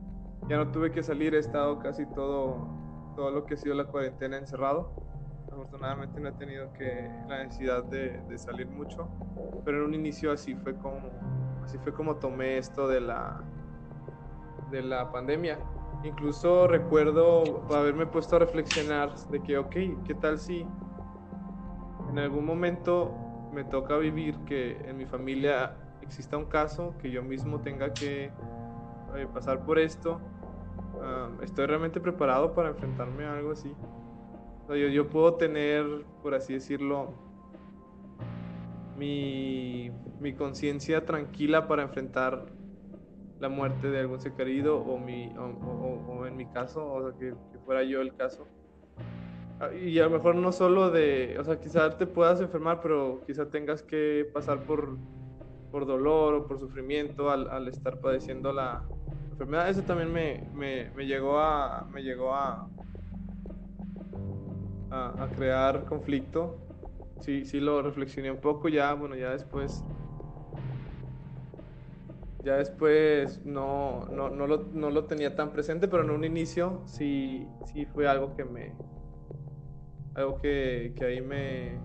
ya 0.48 0.56
no 0.56 0.70
tuve 0.70 0.90
que 0.90 1.02
salir, 1.02 1.34
he 1.34 1.38
estado 1.38 1.78
casi 1.78 2.06
todo, 2.06 2.68
todo 3.16 3.30
lo 3.30 3.44
que 3.44 3.54
ha 3.54 3.56
sido 3.56 3.74
la 3.74 3.84
cuarentena 3.84 4.38
encerrado. 4.38 4.92
Afortunadamente 5.52 6.20
no 6.20 6.28
he 6.28 6.32
tenido 6.32 6.72
que 6.72 7.08
la 7.28 7.44
necesidad 7.44 7.84
de, 7.84 8.20
de 8.28 8.38
salir 8.38 8.66
mucho, 8.66 9.08
pero 9.64 9.78
en 9.78 9.84
un 9.84 9.94
inicio 9.94 10.32
así 10.32 10.54
fue 10.56 10.74
como, 10.76 11.10
así 11.62 11.78
fue 11.78 11.92
como 11.92 12.16
tomé 12.16 12.58
esto 12.58 12.88
de 12.88 13.00
la, 13.00 13.40
de 14.70 14.82
la 14.82 15.12
pandemia. 15.12 15.58
Incluso 16.02 16.66
recuerdo 16.66 17.64
haberme 17.72 18.06
puesto 18.06 18.36
a 18.36 18.40
reflexionar 18.40 19.14
de 19.30 19.42
que, 19.42 19.56
ok, 19.56 19.76
¿qué 20.04 20.14
tal 20.20 20.38
si 20.38 20.66
en 22.10 22.18
algún 22.18 22.44
momento 22.44 23.23
me 23.54 23.64
toca 23.64 23.96
vivir 23.96 24.36
que 24.46 24.76
en 24.88 24.96
mi 24.96 25.06
familia 25.06 25.76
exista 26.02 26.36
un 26.36 26.46
caso, 26.46 26.94
que 27.00 27.10
yo 27.10 27.22
mismo 27.22 27.60
tenga 27.60 27.94
que 27.94 28.24
eh, 28.24 29.26
pasar 29.32 29.64
por 29.64 29.78
esto, 29.78 30.20
estoy 31.42 31.66
realmente 31.66 32.00
preparado 32.00 32.54
para 32.54 32.70
enfrentarme 32.70 33.24
a 33.24 33.34
algo 33.34 33.52
así. 33.52 33.72
yo, 34.68 35.08
puedo 35.10 35.34
tener, 35.34 35.84
por 36.22 36.34
así 36.34 36.54
decirlo, 36.54 37.12
mi, 38.96 39.90
mi 40.20 40.32
conciencia 40.34 41.04
tranquila 41.04 41.66
para 41.66 41.82
enfrentar 41.82 42.46
la 43.40 43.48
muerte 43.48 43.90
de 43.90 44.00
algún 44.00 44.20
ser 44.20 44.32
querido 44.32 44.78
o, 44.78 44.98
mi, 44.98 45.34
o, 45.36 46.26
en 46.26 46.36
mi 46.36 46.46
caso, 46.46 46.90
o 46.90 47.10
sea, 47.10 47.18
que, 47.18 47.34
fuera 47.64 47.82
yo 47.82 48.00
el 48.00 48.14
caso 48.14 48.46
y 49.84 49.98
a 49.98 50.04
lo 50.04 50.10
mejor 50.10 50.34
no 50.34 50.52
solo 50.52 50.90
de, 50.90 51.36
o 51.38 51.44
sea, 51.44 51.60
quizá 51.60 51.96
te 51.96 52.06
puedas 52.06 52.40
enfermar, 52.40 52.80
pero 52.82 53.22
quizá 53.26 53.48
tengas 53.48 53.82
que 53.82 54.28
pasar 54.32 54.64
por, 54.64 54.96
por 55.70 55.86
dolor 55.86 56.34
o 56.34 56.46
por 56.46 56.58
sufrimiento 56.58 57.30
al, 57.30 57.68
estar 57.68 58.00
padeciendo 58.00 58.52
la 58.52 58.82
enfermedad. 59.30 59.68
Eso 59.68 59.82
también 59.82 60.12
me, 60.12 60.48
me, 60.54 60.90
me 60.90 61.06
llegó 61.06 61.38
a, 61.38 61.88
me 61.92 62.02
llegó 62.02 62.34
a, 62.34 62.68
a, 64.90 65.28
crear 65.36 65.84
conflicto. 65.84 66.58
Sí, 67.20 67.44
sí 67.44 67.60
lo 67.60 67.80
reflexioné 67.80 68.30
un 68.30 68.40
poco 68.40 68.68
ya, 68.68 68.92
bueno, 68.94 69.14
ya 69.14 69.30
después 69.30 69.82
Ya 72.42 72.56
después 72.56 73.40
no, 73.46 74.06
no, 74.10 74.28
no, 74.28 74.46
lo, 74.46 74.66
no 74.72 74.90
lo 74.90 75.04
tenía 75.04 75.34
tan 75.34 75.52
presente, 75.52 75.88
pero 75.88 76.02
en 76.02 76.10
un 76.10 76.24
inicio 76.24 76.82
sí, 76.84 77.48
sí 77.72 77.86
fue 77.86 78.06
algo 78.06 78.36
que 78.36 78.44
me, 78.44 78.74
algo 80.14 80.40
que, 80.40 80.92
que 80.96 81.04
ahí 81.04 81.20
me... 81.20 81.78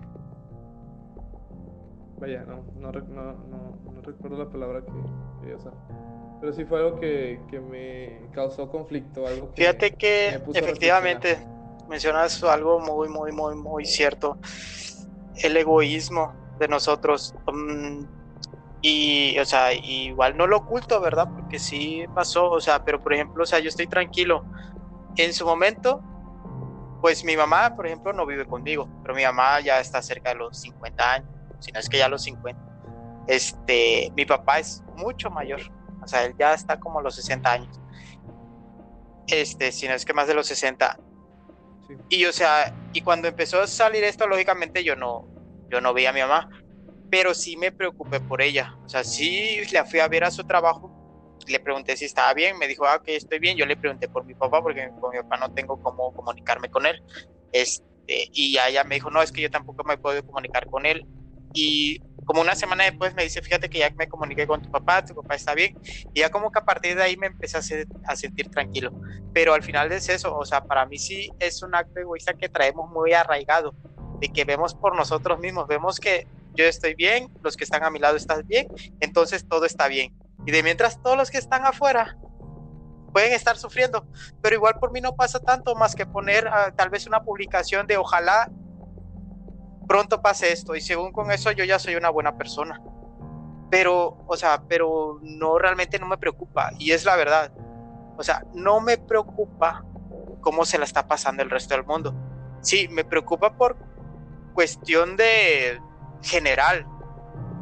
Vaya, 2.18 2.44
no, 2.44 2.64
no, 2.76 2.92
no, 2.92 3.78
no 3.92 4.02
recuerdo 4.02 4.38
la 4.38 4.50
palabra 4.50 4.84
que 4.84 4.92
quería 5.40 5.56
usar. 5.56 5.72
Pero 6.40 6.52
sí 6.52 6.64
fue 6.64 6.78
algo 6.78 7.00
que, 7.00 7.40
que 7.50 7.60
me 7.60 8.30
causó 8.32 8.70
conflicto. 8.70 9.26
Algo 9.26 9.50
Fíjate 9.54 9.92
que 9.92 10.40
efectivamente 10.54 11.38
mencionas 11.88 12.42
algo 12.44 12.78
muy, 12.78 13.08
muy, 13.08 13.32
muy, 13.32 13.54
muy 13.54 13.84
cierto. 13.84 14.38
El 15.36 15.56
egoísmo 15.56 16.34
de 16.58 16.68
nosotros. 16.68 17.34
Mm, 17.52 18.04
y, 18.82 19.38
o 19.38 19.44
sea, 19.44 19.74
igual 19.74 20.36
no 20.36 20.46
lo 20.46 20.58
oculto, 20.58 21.00
¿verdad? 21.00 21.28
Porque 21.30 21.58
sí 21.58 22.04
pasó, 22.14 22.50
o 22.50 22.60
sea, 22.60 22.84
pero 22.84 23.00
por 23.00 23.12
ejemplo, 23.12 23.42
o 23.42 23.46
sea, 23.46 23.58
yo 23.58 23.68
estoy 23.68 23.86
tranquilo. 23.86 24.44
En 25.16 25.34
su 25.34 25.44
momento, 25.44 26.00
pues 27.00 27.24
mi 27.24 27.36
mamá, 27.36 27.74
por 27.74 27.86
ejemplo, 27.86 28.12
no 28.12 28.26
vive 28.26 28.46
conmigo, 28.46 28.88
pero 29.02 29.14
mi 29.14 29.24
mamá 29.24 29.60
ya 29.60 29.80
está 29.80 30.02
cerca 30.02 30.30
de 30.30 30.36
los 30.36 30.60
50 30.60 31.12
años, 31.12 31.28
si 31.58 31.72
no 31.72 31.80
es 31.80 31.88
que 31.88 31.98
ya 31.98 32.08
los 32.08 32.22
50. 32.22 32.60
Este, 33.26 34.12
mi 34.16 34.24
papá 34.24 34.58
es 34.58 34.82
mucho 34.96 35.30
mayor, 35.30 35.60
o 36.02 36.06
sea, 36.06 36.24
él 36.24 36.34
ya 36.38 36.54
está 36.54 36.78
como 36.78 36.98
a 36.98 37.02
los 37.02 37.14
60 37.16 37.52
años. 37.52 37.80
Este, 39.26 39.72
si 39.72 39.86
no 39.86 39.94
es 39.94 40.04
que 40.04 40.12
más 40.12 40.26
de 40.26 40.34
los 40.34 40.46
60. 40.46 40.98
Y 42.08 42.24
o 42.24 42.32
sea, 42.32 42.74
y 42.92 43.00
cuando 43.00 43.28
empezó 43.28 43.60
a 43.60 43.66
salir 43.66 44.04
esto, 44.04 44.26
lógicamente 44.26 44.84
yo 44.84 44.96
no, 44.96 45.28
yo 45.70 45.80
no 45.80 45.94
vi 45.94 46.06
a 46.06 46.12
mi 46.12 46.20
mamá, 46.20 46.48
pero 47.10 47.34
sí 47.34 47.56
me 47.56 47.72
preocupé 47.72 48.20
por 48.20 48.42
ella. 48.42 48.76
O 48.84 48.88
sea, 48.88 49.04
sí 49.04 49.60
la 49.72 49.84
fui 49.84 50.00
a 50.00 50.08
ver 50.08 50.24
a 50.24 50.30
su 50.30 50.44
trabajo 50.44 50.99
le 51.46 51.60
pregunté 51.60 51.96
si 51.96 52.04
estaba 52.04 52.34
bien, 52.34 52.58
me 52.58 52.68
dijo, 52.68 52.86
ah, 52.86 53.02
que 53.02 53.16
estoy 53.16 53.38
bien. 53.38 53.56
Yo 53.56 53.66
le 53.66 53.76
pregunté 53.76 54.08
por 54.08 54.24
mi 54.24 54.34
papá, 54.34 54.62
porque 54.62 54.88
con 55.00 55.10
mi 55.12 55.18
papá 55.22 55.36
no 55.36 55.52
tengo 55.52 55.80
cómo 55.80 56.12
comunicarme 56.12 56.70
con 56.70 56.86
él. 56.86 57.02
Este, 57.52 57.84
y 58.32 58.58
ella 58.58 58.84
me 58.84 58.96
dijo, 58.96 59.10
no, 59.10 59.22
es 59.22 59.32
que 59.32 59.42
yo 59.42 59.50
tampoco 59.50 59.84
me 59.84 59.98
puedo 59.98 60.24
comunicar 60.24 60.66
con 60.66 60.86
él. 60.86 61.06
Y 61.52 62.00
como 62.24 62.42
una 62.42 62.54
semana 62.54 62.84
después 62.84 63.14
me 63.14 63.24
dice, 63.24 63.42
fíjate 63.42 63.68
que 63.68 63.78
ya 63.78 63.90
me 63.96 64.08
comuniqué 64.08 64.46
con 64.46 64.62
tu 64.62 64.70
papá, 64.70 65.04
tu 65.04 65.14
papá 65.14 65.34
está 65.34 65.54
bien. 65.54 65.76
Y 66.14 66.20
ya 66.20 66.30
como 66.30 66.50
que 66.52 66.60
a 66.60 66.64
partir 66.64 66.94
de 66.94 67.02
ahí 67.02 67.16
me 67.16 67.26
empecé 67.26 67.58
a 67.58 68.16
sentir 68.16 68.48
tranquilo. 68.50 68.92
Pero 69.32 69.54
al 69.54 69.62
final 69.62 69.90
es 69.92 70.08
eso, 70.08 70.36
o 70.36 70.44
sea, 70.44 70.60
para 70.62 70.86
mí 70.86 70.98
sí 70.98 71.30
es 71.40 71.62
un 71.62 71.74
acto 71.74 72.00
egoísta 72.00 72.34
que 72.34 72.48
traemos 72.48 72.88
muy 72.90 73.12
arraigado, 73.14 73.74
de 74.20 74.28
que 74.28 74.44
vemos 74.44 74.74
por 74.74 74.94
nosotros 74.94 75.40
mismos, 75.40 75.66
vemos 75.66 75.98
que 75.98 76.26
yo 76.54 76.64
estoy 76.64 76.94
bien, 76.94 77.28
los 77.42 77.56
que 77.56 77.64
están 77.64 77.84
a 77.84 77.90
mi 77.90 77.98
lado 77.98 78.16
están 78.16 78.46
bien, 78.46 78.68
entonces 79.00 79.46
todo 79.48 79.64
está 79.64 79.88
bien. 79.88 80.12
Y 80.46 80.50
de 80.50 80.62
mientras 80.62 81.00
todos 81.02 81.16
los 81.16 81.30
que 81.30 81.38
están 81.38 81.66
afuera 81.66 82.16
pueden 83.12 83.32
estar 83.32 83.56
sufriendo, 83.56 84.06
pero 84.40 84.54
igual 84.54 84.78
por 84.78 84.92
mí 84.92 85.00
no 85.00 85.14
pasa 85.14 85.40
tanto 85.40 85.74
más 85.74 85.94
que 85.94 86.06
poner 86.06 86.48
ah, 86.48 86.72
tal 86.74 86.90
vez 86.90 87.06
una 87.06 87.22
publicación 87.22 87.86
de 87.86 87.96
ojalá 87.96 88.50
pronto 89.88 90.22
pase 90.22 90.52
esto 90.52 90.76
y 90.76 90.80
según 90.80 91.10
con 91.10 91.32
eso 91.32 91.50
yo 91.50 91.64
ya 91.64 91.78
soy 91.78 91.96
una 91.96 92.10
buena 92.10 92.36
persona. 92.36 92.80
Pero, 93.70 94.18
o 94.26 94.36
sea, 94.36 94.62
pero 94.68 95.18
no 95.22 95.58
realmente 95.58 95.98
no 95.98 96.06
me 96.06 96.18
preocupa 96.18 96.70
y 96.78 96.92
es 96.92 97.04
la 97.04 97.16
verdad. 97.16 97.52
O 98.16 98.22
sea, 98.22 98.44
no 98.54 98.80
me 98.80 98.98
preocupa 98.98 99.84
cómo 100.40 100.64
se 100.64 100.78
la 100.78 100.84
está 100.84 101.06
pasando 101.06 101.42
el 101.42 101.50
resto 101.50 101.74
del 101.74 101.84
mundo. 101.84 102.14
Sí, 102.60 102.88
me 102.88 103.04
preocupa 103.04 103.56
por 103.56 103.76
cuestión 104.54 105.16
de 105.16 105.80
general, 106.22 106.86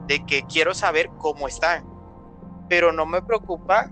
de 0.07 0.25
que 0.27 0.43
quiero 0.43 0.75
saber 0.75 1.09
cómo 1.19 1.49
están 1.49 1.88
pero 2.68 2.92
no 2.92 3.07
me 3.07 3.22
preocupa 3.22 3.90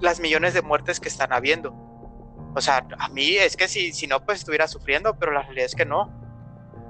las 0.00 0.20
millones 0.20 0.54
de 0.54 0.62
muertes 0.62 1.00
que 1.00 1.08
están 1.08 1.32
habiendo. 1.32 1.72
O 2.54 2.60
sea, 2.60 2.86
a 2.98 3.08
mí 3.08 3.36
es 3.36 3.56
que 3.56 3.68
si, 3.68 3.92
si 3.92 4.06
no, 4.06 4.24
pues 4.24 4.40
estuviera 4.40 4.66
sufriendo, 4.66 5.16
pero 5.18 5.32
la 5.32 5.42
realidad 5.42 5.66
es 5.66 5.74
que 5.74 5.84
no. 5.84 6.10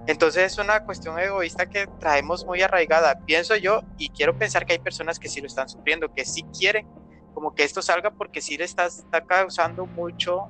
Entonces 0.07 0.53
es 0.53 0.59
una 0.59 0.85
cuestión 0.85 1.19
egoísta 1.19 1.67
que 1.67 1.87
traemos 1.99 2.45
muy 2.45 2.63
arraigada, 2.63 3.21
pienso 3.27 3.57
yo, 3.57 3.83
y 3.99 4.09
quiero 4.09 4.37
pensar 4.37 4.65
que 4.65 4.73
hay 4.75 4.79
personas 4.79 5.19
que 5.19 5.29
sí 5.29 5.41
lo 5.41 5.47
están 5.47 5.69
sufriendo, 5.69 6.13
que 6.13 6.25
sí 6.25 6.45
quieren 6.59 6.87
como 7.35 7.55
que 7.55 7.65
esto 7.65 7.81
salga 7.81 8.11
porque 8.11 8.41
sí 8.41 8.57
le 8.57 8.65
está, 8.65 8.87
está 8.87 9.25
causando 9.25 9.87
mucho 9.87 10.49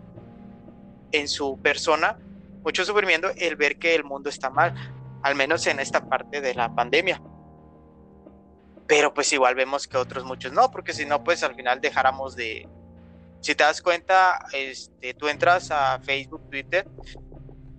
en 1.12 1.28
su 1.28 1.58
persona, 1.60 2.18
mucho 2.64 2.84
sufrimiento 2.84 3.28
el 3.36 3.56
ver 3.56 3.78
que 3.78 3.94
el 3.94 4.04
mundo 4.04 4.30
está 4.30 4.50
mal, 4.50 4.74
al 5.22 5.34
menos 5.34 5.66
en 5.66 5.80
esta 5.80 6.08
parte 6.08 6.40
de 6.40 6.54
la 6.54 6.74
pandemia 6.74 7.20
pero 8.90 9.14
pues 9.14 9.32
igual 9.32 9.54
vemos 9.54 9.86
que 9.86 9.96
otros 9.96 10.24
muchos 10.24 10.52
no, 10.52 10.68
porque 10.72 10.92
si 10.92 11.06
no, 11.06 11.22
pues 11.22 11.44
al 11.44 11.54
final 11.54 11.80
dejáramos 11.80 12.34
de, 12.34 12.68
si 13.40 13.54
te 13.54 13.62
das 13.62 13.80
cuenta, 13.80 14.44
este, 14.52 15.14
tú 15.14 15.28
entras 15.28 15.70
a 15.70 16.00
Facebook, 16.00 16.50
Twitter, 16.50 16.88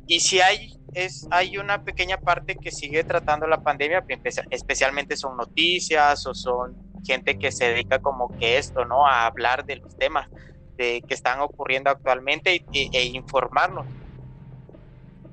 y 0.08 0.21
si 0.21 0.39
hay, 0.39 0.74
es, 0.93 1.28
hay 1.30 1.58
una 1.58 1.84
pequeña 1.84 2.15
parte 2.15 2.56
que 2.56 2.71
sigue 2.71 3.04
tratando 3.04 3.45
la 3.45 3.62
pandemia, 3.62 4.06
especialmente 4.52 5.17
son 5.17 5.36
noticias 5.36 6.26
o 6.28 6.34
son 6.34 6.78
gente 7.04 7.38
que 7.38 7.52
se 7.52 7.65
dedica 7.65 8.00
como 8.00 8.30
que 8.38 8.58
esto, 8.58 8.86
¿no? 8.86 9.06
A 9.06 9.26
hablar 9.26 9.65
de 9.65 9.76
los 9.76 9.97
temas 9.97 10.30
de, 10.78 11.04
que 11.06 11.13
están 11.13 11.41
ocurriendo 11.41 11.89
actualmente 11.89 12.63
e 12.71 13.04
informarnos. 13.04 13.86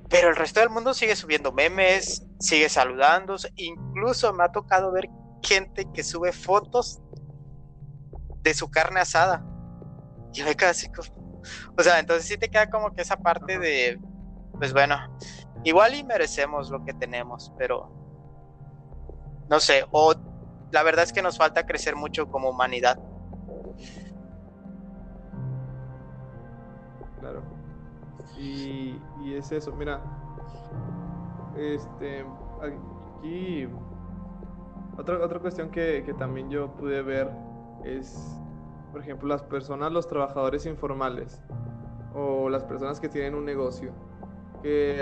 Pero 0.08 0.30
el 0.30 0.34
resto 0.34 0.58
del 0.58 0.70
mundo 0.70 0.92
sigue 0.92 1.14
subiendo 1.14 1.52
memes, 1.52 2.24
sigue 2.40 2.68
saludándose, 2.68 3.52
incluso 3.54 4.32
me 4.32 4.42
ha 4.42 4.48
tocado 4.48 4.90
ver 4.90 5.08
gente 5.42 5.86
que 5.92 6.02
sube 6.02 6.32
fotos 6.32 7.00
de 8.42 8.54
su 8.54 8.70
carne 8.70 9.00
asada. 9.00 9.44
Y 10.34 10.42
me 10.42 10.54
quedo 10.54 10.70
así 10.70 10.88
como... 10.90 11.08
O 11.76 11.82
sea, 11.82 11.98
entonces 11.98 12.26
sí 12.26 12.36
te 12.36 12.48
queda 12.48 12.68
como 12.68 12.92
que 12.94 13.02
esa 13.02 13.16
parte 13.16 13.58
de, 13.58 13.98
pues 14.58 14.72
bueno, 14.72 14.96
igual 15.64 15.94
y 15.94 16.04
merecemos 16.04 16.70
lo 16.70 16.84
que 16.84 16.92
tenemos, 16.92 17.52
pero 17.56 17.90
no 19.48 19.60
sé, 19.60 19.86
o 19.92 20.14
la 20.70 20.82
verdad 20.82 21.04
es 21.04 21.12
que 21.12 21.22
nos 21.22 21.38
falta 21.38 21.64
crecer 21.64 21.96
mucho 21.96 22.30
como 22.30 22.50
humanidad. 22.50 22.98
Claro. 27.20 27.42
Y, 28.36 29.00
y 29.24 29.34
es 29.34 29.50
eso, 29.50 29.72
mira, 29.72 30.00
este, 31.56 32.24
aquí 32.62 33.66
otra, 34.98 35.24
otra 35.24 35.38
cuestión 35.38 35.70
que, 35.70 36.02
que 36.04 36.12
también 36.14 36.50
yo 36.50 36.72
pude 36.72 37.02
ver 37.02 37.30
es, 37.84 38.38
por 38.92 39.00
ejemplo, 39.00 39.28
las 39.28 39.42
personas, 39.42 39.92
los 39.92 40.06
trabajadores 40.06 40.66
informales 40.66 41.40
o 42.14 42.48
las 42.50 42.64
personas 42.64 43.00
que 43.00 43.08
tienen 43.08 43.34
un 43.34 43.44
negocio. 43.44 43.92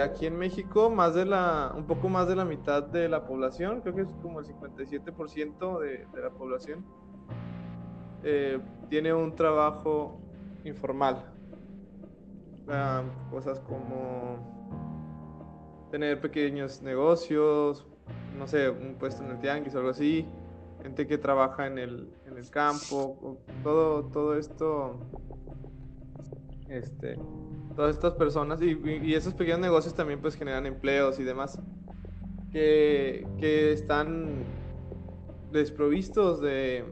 Aquí 0.05 0.27
en 0.27 0.39
México, 0.39 0.91
más 0.91 1.15
de 1.15 1.25
la, 1.25 1.73
un 1.75 1.87
poco 1.87 2.11
más 2.11 2.29
de 2.29 2.37
la 2.37 2.45
mitad 2.45 2.83
de 2.83 3.09
la 3.09 3.27
población, 3.27 3.81
creo 3.81 3.95
que 3.95 4.03
es 4.03 4.09
como 4.23 4.41
el 4.41 4.47
57% 4.47 5.81
de, 5.81 6.07
de 6.07 6.23
la 6.23 6.31
población, 6.31 6.85
eh, 8.23 8.59
tiene 8.91 9.15
un 9.15 9.35
trabajo 9.35 10.21
informal. 10.65 11.33
Cosas 13.31 13.61
como 13.61 14.37
tener 15.91 16.21
pequeños 16.21 16.83
negocios, 16.83 17.87
no 18.39 18.47
sé, 18.47 18.69
un 18.69 18.95
puesto 18.95 19.25
en 19.25 19.31
el 19.31 19.39
tianguis 19.39 19.75
o 19.75 19.79
algo 19.79 19.91
así, 19.91 20.27
gente 20.83 21.07
que 21.07 21.19
trabaja 21.19 21.67
en 21.67 21.79
el, 21.79 22.09
en 22.27 22.37
el 22.37 22.49
campo, 22.51 23.39
todo, 23.63 24.05
todo 24.05 24.37
esto, 24.37 24.99
este, 26.69 27.19
todas 27.75 27.95
estas 27.97 28.15
personas 28.15 28.61
y, 28.63 28.79
y, 29.03 29.15
esos 29.15 29.35
pequeños 29.35 29.61
negocios 29.61 29.95
también 29.95 30.21
pues 30.21 30.35
generan 30.35 30.67
empleos 30.67 31.19
y 31.19 31.25
demás 31.25 31.59
que, 32.53 33.27
que 33.39 33.73
están 33.73 34.45
desprovistos 35.53 36.41
de, 36.41 36.85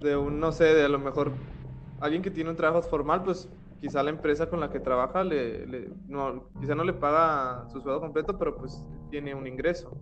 de 0.00 0.16
un, 0.16 0.40
no 0.40 0.52
sé, 0.52 0.64
de 0.64 0.84
a 0.84 0.88
lo 0.88 0.98
mejor 0.98 1.32
alguien 2.00 2.22
que 2.22 2.30
tiene 2.30 2.50
un 2.50 2.56
trabajo 2.56 2.82
formal, 2.88 3.22
pues 3.24 3.48
quizá 3.80 4.02
la 4.02 4.10
empresa 4.10 4.48
con 4.48 4.60
la 4.60 4.70
que 4.70 4.80
trabaja 4.80 5.24
le, 5.24 5.90
no, 6.06 6.48
quizá 6.60 6.74
no 6.74 6.84
le 6.84 6.92
paga 6.92 7.68
su 7.68 7.80
sueldo 7.80 8.00
completo, 8.00 8.38
pero 8.38 8.56
pues 8.56 8.84
tiene 9.10 9.34
un 9.34 9.46
ingreso. 9.46 9.96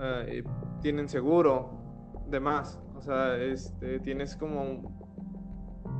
Eh, 0.00 0.44
tienen 0.80 1.08
seguro, 1.08 1.70
demás. 2.28 2.80
O 2.96 3.02
sea, 3.02 3.36
este, 3.36 4.00
tienes 4.00 4.36
como 4.36 4.96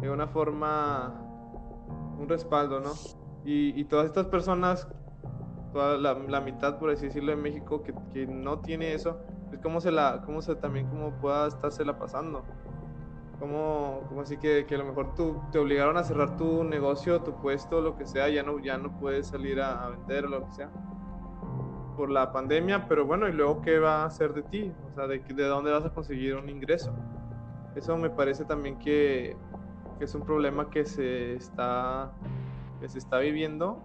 de 0.01 0.11
una 0.11 0.27
forma 0.27 1.27
un 2.19 2.29
respaldo, 2.29 2.81
¿no? 2.81 2.93
Y, 3.45 3.85
todas 3.85 4.07
estas 4.07 4.27
personas, 4.27 4.87
toda 5.73 5.97
la, 5.97 6.41
mitad, 6.41 6.79
por 6.79 6.91
así 6.91 7.07
decirlo, 7.07 7.31
de 7.31 7.37
México 7.37 7.83
que, 7.83 7.95
que 8.13 8.27
no 8.27 8.61
tiene 8.61 8.93
eso, 8.93 9.19
es 9.51 9.59
como 9.61 9.81
se 9.81 9.91
la, 9.91 10.23
cómo 10.25 10.43
se 10.43 10.55
también 10.57 10.89
cómo 10.89 11.13
pueda 11.21 11.49
estársela 11.49 11.99
pasando 11.99 12.45
como, 13.41 14.05
como 14.09 14.21
así 14.21 14.37
que, 14.37 14.67
que, 14.67 14.75
a 14.75 14.79
lo 14.79 14.85
mejor 14.85 15.15
tú 15.15 15.41
te 15.51 15.59
obligaron 15.59 15.97
a 15.97 16.05
cerrar 16.05 16.37
tu 16.37 16.63
negocio, 16.63 17.23
tu 17.23 17.33
puesto, 17.33 17.81
lo 17.81 17.97
que 17.97 18.07
sea, 18.07 18.29
ya 18.29 18.43
no, 18.43 18.61
ya 18.61 18.77
no 18.77 18.97
puedes 19.01 19.29
salir 19.29 19.61
a, 19.61 19.89
vender 19.89 20.27
o 20.27 20.29
lo 20.29 20.45
que 20.45 20.53
sea. 20.53 20.71
por 21.97 22.11
la 22.11 22.33
pandemia, 22.33 22.87
pero 22.87 23.07
bueno, 23.07 23.27
¿y 23.29 23.33
luego 23.33 23.63
qué 23.63 23.79
va 23.79 24.03
a 24.03 24.05
hacer 24.05 24.35
de 24.35 24.43
ti? 24.43 24.73
O 24.91 24.95
sea, 24.95 25.07
¿de, 25.07 25.19
de 25.19 25.45
dónde 25.45 25.73
vas 25.73 25.85
a 25.85 25.91
conseguir 25.91 26.37
un 26.37 26.49
ingreso? 26.49 26.93
Eso 27.75 27.97
me 27.97 28.11
parece 28.11 28.45
también 28.45 28.79
que, 28.79 29.37
que 29.99 30.05
es 30.05 30.15
un 30.15 30.23
problema 30.23 30.69
que 30.71 30.85
se 30.85 31.35
está, 31.35 32.13
que 32.81 32.89
se 32.89 32.99
está 32.99 33.19
viviendo 33.19 33.83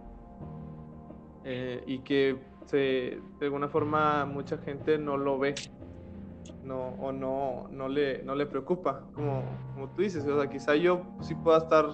eh, 1.43 1.83
y 1.85 1.99
que 1.99 2.41
se, 2.65 3.21
de 3.39 3.45
alguna 3.45 3.67
forma 3.67 4.25
mucha 4.25 4.57
gente 4.57 4.97
no 4.97 5.17
lo 5.17 5.37
ve 5.37 5.55
no, 6.63 6.89
o 6.99 7.11
no, 7.11 7.67
no, 7.71 7.87
le, 7.87 8.23
no 8.23 8.35
le 8.35 8.45
preocupa, 8.45 9.03
como, 9.13 9.43
como 9.73 9.89
tú 9.89 10.01
dices, 10.01 10.25
o 10.25 10.39
sea, 10.39 10.49
quizá 10.49 10.75
yo 10.75 11.01
sí 11.21 11.35
pueda 11.35 11.59
estar 11.59 11.85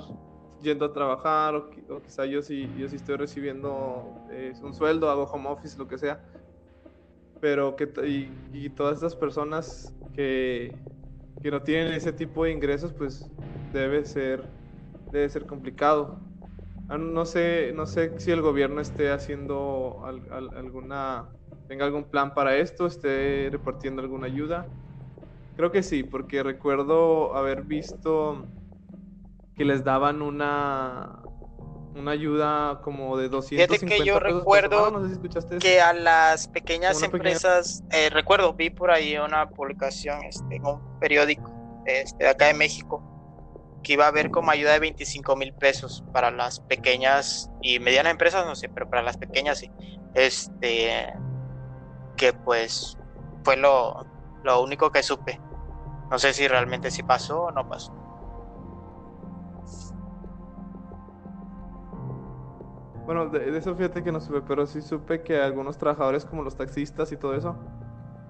yendo 0.62 0.86
a 0.86 0.94
trabajar 0.94 1.56
o, 1.56 1.70
quizá 2.02 2.26
yo 2.26 2.42
sí, 2.42 2.70
yo 2.78 2.88
sí 2.88 2.96
estoy 2.96 3.18
recibiendo 3.18 4.14
eh, 4.32 4.54
un 4.64 4.74
sueldo, 4.74 5.10
hago 5.10 5.24
home 5.24 5.50
office, 5.50 5.78
lo 5.78 5.88
que 5.88 5.98
sea, 5.98 6.24
pero 7.40 7.76
que 7.76 7.92
y, 8.08 8.32
y 8.54 8.70
todas 8.70 8.96
estas 8.96 9.16
personas 9.16 9.94
que, 10.14 10.76
que 11.42 11.52
no 11.52 11.62
tienen 11.62 11.94
ese 11.94 12.14
tipo 12.14 12.44
de 12.46 12.52
ingresos, 12.52 12.94
pues 12.94 13.30
debe 13.74 14.06
ser, 14.06 14.44
debe 15.12 15.28
ser 15.30 15.46
complicado. 15.46 16.20
Ah, 16.88 16.98
no 16.98 17.26
sé, 17.26 17.72
no 17.74 17.86
sé 17.86 18.20
si 18.20 18.32
el 18.32 18.42
gobierno 18.42 18.82
esté 18.82 19.12
haciendo 19.12 20.04
alguna, 20.06 21.30
tenga 21.72 21.86
algún 21.86 22.04
plan 22.04 22.34
para 22.34 22.58
esto, 22.58 22.86
esté 22.86 23.48
repartiendo 23.50 24.02
alguna 24.02 24.28
ayuda. 24.28 24.66
Creo 25.56 25.72
que 25.72 25.84
sí, 25.84 26.04
porque 26.04 26.44
recuerdo 26.44 27.34
haber 27.34 27.62
visto 27.62 28.46
que 29.56 29.64
les 29.64 29.82
daban 29.82 30.22
una 30.22 31.20
una 31.96 32.12
ayuda 32.12 32.82
como 32.84 33.18
de 33.18 33.30
250 33.30 33.74
Fíjate 33.74 33.86
que 33.86 34.06
yo 34.06 34.20
recuerdo 34.20 35.02
que 35.62 35.80
a 35.80 35.94
las 35.94 36.50
pequeñas 36.50 37.02
empresas, 37.04 37.86
eh, 37.92 38.10
recuerdo, 38.10 38.54
vi 38.54 38.70
por 38.70 38.92
ahí 38.92 39.16
una 39.18 39.50
publicación 39.50 40.24
este, 40.24 40.58
en 40.58 40.66
un 40.66 41.00
periódico 41.00 41.54
este, 41.86 42.26
de 42.26 42.30
acá 42.32 42.48
de 42.48 42.54
México, 42.54 43.02
que 43.82 43.94
iba 43.94 44.04
a 44.04 44.08
haber 44.10 44.30
como 44.30 44.52
ayuda 44.52 44.74
de 44.74 44.80
25 44.80 45.38
mil 45.38 45.54
pesos 45.54 46.04
para 46.12 46.32
las 46.32 46.60
pequeñas 46.60 47.50
y 47.62 47.80
medianas 47.80 48.12
empresas, 48.12 48.46
no 48.46 48.56
sé, 48.56 48.68
pero 48.68 48.90
para 48.90 49.02
las 49.02 49.16
pequeñas 49.16 49.60
sí. 49.60 49.72
Este, 50.14 51.14
que 52.16 52.34
pues 52.34 52.98
fue 53.44 53.58
lo, 53.58 54.06
lo 54.44 54.62
único 54.62 54.92
que 54.92 55.04
supe. 55.04 55.40
No 56.10 56.20
sé 56.20 56.34
si 56.34 56.48
realmente 56.48 56.92
sí 56.92 57.04
pasó 57.04 57.44
o 57.44 57.52
no 57.52 57.68
pasó. 57.68 57.94
Bueno, 63.06 63.28
de, 63.28 63.58
eso 63.58 63.76
fíjate 63.76 64.04
que 64.04 64.12
no 64.12 64.22
supe, 64.22 64.42
pero 64.42 64.66
sí 64.66 64.82
supe 64.82 65.22
que 65.22 65.42
algunos 65.42 65.78
trabajadores 65.78 66.26
como 66.26 66.44
los 66.44 66.56
taxistas 66.56 67.12
y 67.12 67.18
todo 67.18 67.36
eso, 67.36 67.58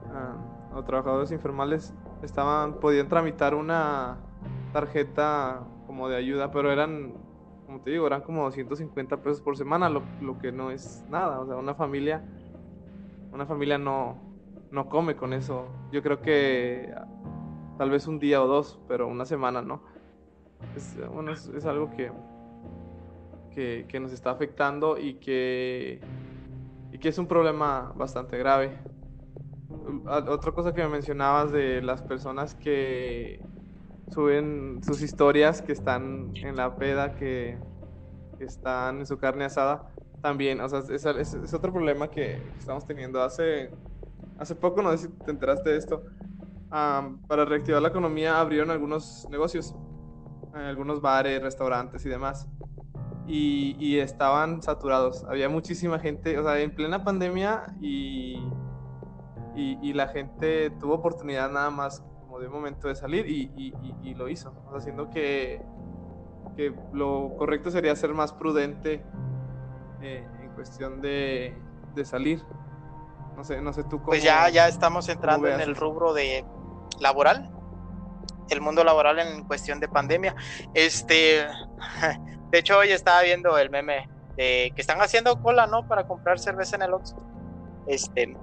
uh, 0.08 0.78
o 0.78 0.84
trabajadores 0.84 1.32
informales, 1.32 1.94
estaban, 2.24 2.76
podían 2.80 3.08
tramitar 3.08 3.54
una 3.54 4.18
tarjeta 4.74 5.62
como 5.86 6.08
de 6.08 6.16
ayuda, 6.16 6.52
pero 6.52 6.72
eran, 6.72 7.14
como 7.66 7.82
te 7.82 7.92
digo, 7.92 8.08
eran 8.08 8.22
como 8.22 8.44
250 8.46 9.18
pesos 9.18 9.42
por 9.42 9.58
semana, 9.58 9.90
lo, 9.90 10.04
lo 10.22 10.40
que 10.40 10.52
no 10.52 10.72
es 10.72 11.04
nada. 11.10 11.42
O 11.42 11.46
sea, 11.46 11.58
una 11.58 11.76
familia, 11.76 12.24
una 13.32 13.46
familia 13.46 13.78
no, 13.78 14.18
no 14.72 14.90
come 14.90 15.16
con 15.16 15.34
eso. 15.34 15.68
Yo 15.92 16.02
creo 16.02 16.22
que 16.22 16.94
tal 17.78 17.90
vez 17.90 18.08
un 18.08 18.20
día 18.20 18.42
o 18.42 18.48
dos, 18.48 18.80
pero 18.88 19.08
una 19.08 19.26
semana 19.26 19.62
no. 19.62 19.82
Es, 20.76 21.66
algo 21.66 21.90
que, 21.92 22.12
que, 23.54 23.86
que, 23.88 24.00
nos 24.00 24.14
está 24.14 24.30
afectando 24.30 24.98
y 24.98 25.16
que, 25.16 26.00
y 26.92 27.00
que 27.00 27.10
es 27.10 27.18
un 27.18 27.28
problema 27.28 27.94
bastante 27.96 28.38
grave. 28.38 28.78
Otra 30.06 30.52
cosa 30.52 30.74
que 30.74 30.84
me 30.84 30.90
mencionabas 30.90 31.52
de 31.52 31.82
las 31.82 32.04
personas 32.04 32.54
que, 32.54 33.42
suben 34.12 34.82
sus 34.84 35.02
historias 35.02 35.62
que 35.62 35.72
están 35.72 36.32
en 36.36 36.56
la 36.56 36.76
peda, 36.76 37.16
que, 37.16 37.58
están 38.40 38.98
en 38.98 39.06
su 39.06 39.20
carne 39.20 39.46
asada, 39.46 39.92
también, 40.22 40.62
o 40.62 40.70
sea, 40.70 40.80
es, 40.90 41.54
otro 41.54 41.72
problema 41.72 42.10
que 42.10 42.42
estamos 42.58 42.86
teniendo. 42.86 43.22
Hace, 43.22 43.72
hace 44.38 44.56
poco, 44.56 44.82
no 44.82 44.92
sé 44.92 44.98
si 45.00 45.08
te 45.10 45.32
enteraste 45.32 45.72
de 45.72 45.78
esto, 45.78 46.04
para 46.70 47.46
reactivar 47.46 47.82
la 47.82 47.90
economía 47.90 48.40
abrieron 48.40 48.72
algunos 48.72 49.28
negocios, 49.30 49.76
algunos 50.54 51.02
bares, 51.02 51.42
restaurantes 51.42 52.06
y 52.06 52.10
demás. 52.10 52.48
Y, 53.28 53.98
estaban 54.00 54.62
saturados. 54.62 55.24
Había 55.26 55.48
muchísima 55.48 56.00
gente, 56.00 56.38
o 56.38 56.44
sea, 56.44 56.60
en 56.60 56.74
plena 56.76 57.04
pandemia 57.04 57.64
y, 57.80 58.44
y, 59.56 59.94
la 59.94 60.08
gente 60.08 60.70
tuvo 60.80 60.96
oportunidad 60.96 61.50
nada 61.50 61.70
más 61.70 62.04
de 62.40 62.50
momento 62.50 62.88
de 62.88 62.96
salir 62.96 63.26
y, 63.28 64.14
lo 64.16 64.28
hizo, 64.28 64.54
haciendo 64.76 65.10
que, 65.10 65.62
que, 66.56 66.74
lo 66.94 67.36
correcto 67.38 67.72
sería 67.72 67.96
ser 67.96 68.14
más 68.14 68.34
prudente 68.34 69.04
eh, 70.02 70.28
en 70.42 70.50
cuestión 70.50 71.02
de, 71.02 71.56
salir. 72.04 72.44
No 73.36 73.44
sé, 73.44 73.62
no 73.62 73.74
sé 73.74 73.84
tú 73.84 73.98
cómo. 73.98 74.08
Pues 74.08 74.24
ya, 74.24 74.50
ya 74.50 74.68
estamos 74.68 75.08
entrando 75.10 75.48
en 75.48 75.62
el 75.62 75.76
rubro 75.76 76.14
de 76.14 76.46
laboral, 77.00 77.52
el 78.50 78.62
mundo 78.62 78.84
laboral 78.84 79.20
en 79.20 79.44
cuestión 79.46 79.80
de 79.80 79.88
pandemia. 79.88 80.36
Este, 80.74 81.46
de 82.52 82.60
hecho, 82.60 82.78
hoy 82.78 82.92
estaba 82.92 83.22
viendo 83.22 83.58
el 83.58 83.70
meme 83.70 84.10
de 84.36 84.72
que 84.76 84.82
están 84.82 85.02
haciendo 85.02 85.42
cola, 85.42 85.68
¿no? 85.68 85.88
Para 85.88 86.08
comprar 86.08 86.40
cerveza 86.40 86.76
en 86.76 86.84
el 86.84 86.94
Oxxo. 86.94 87.18
Este, 87.88 88.36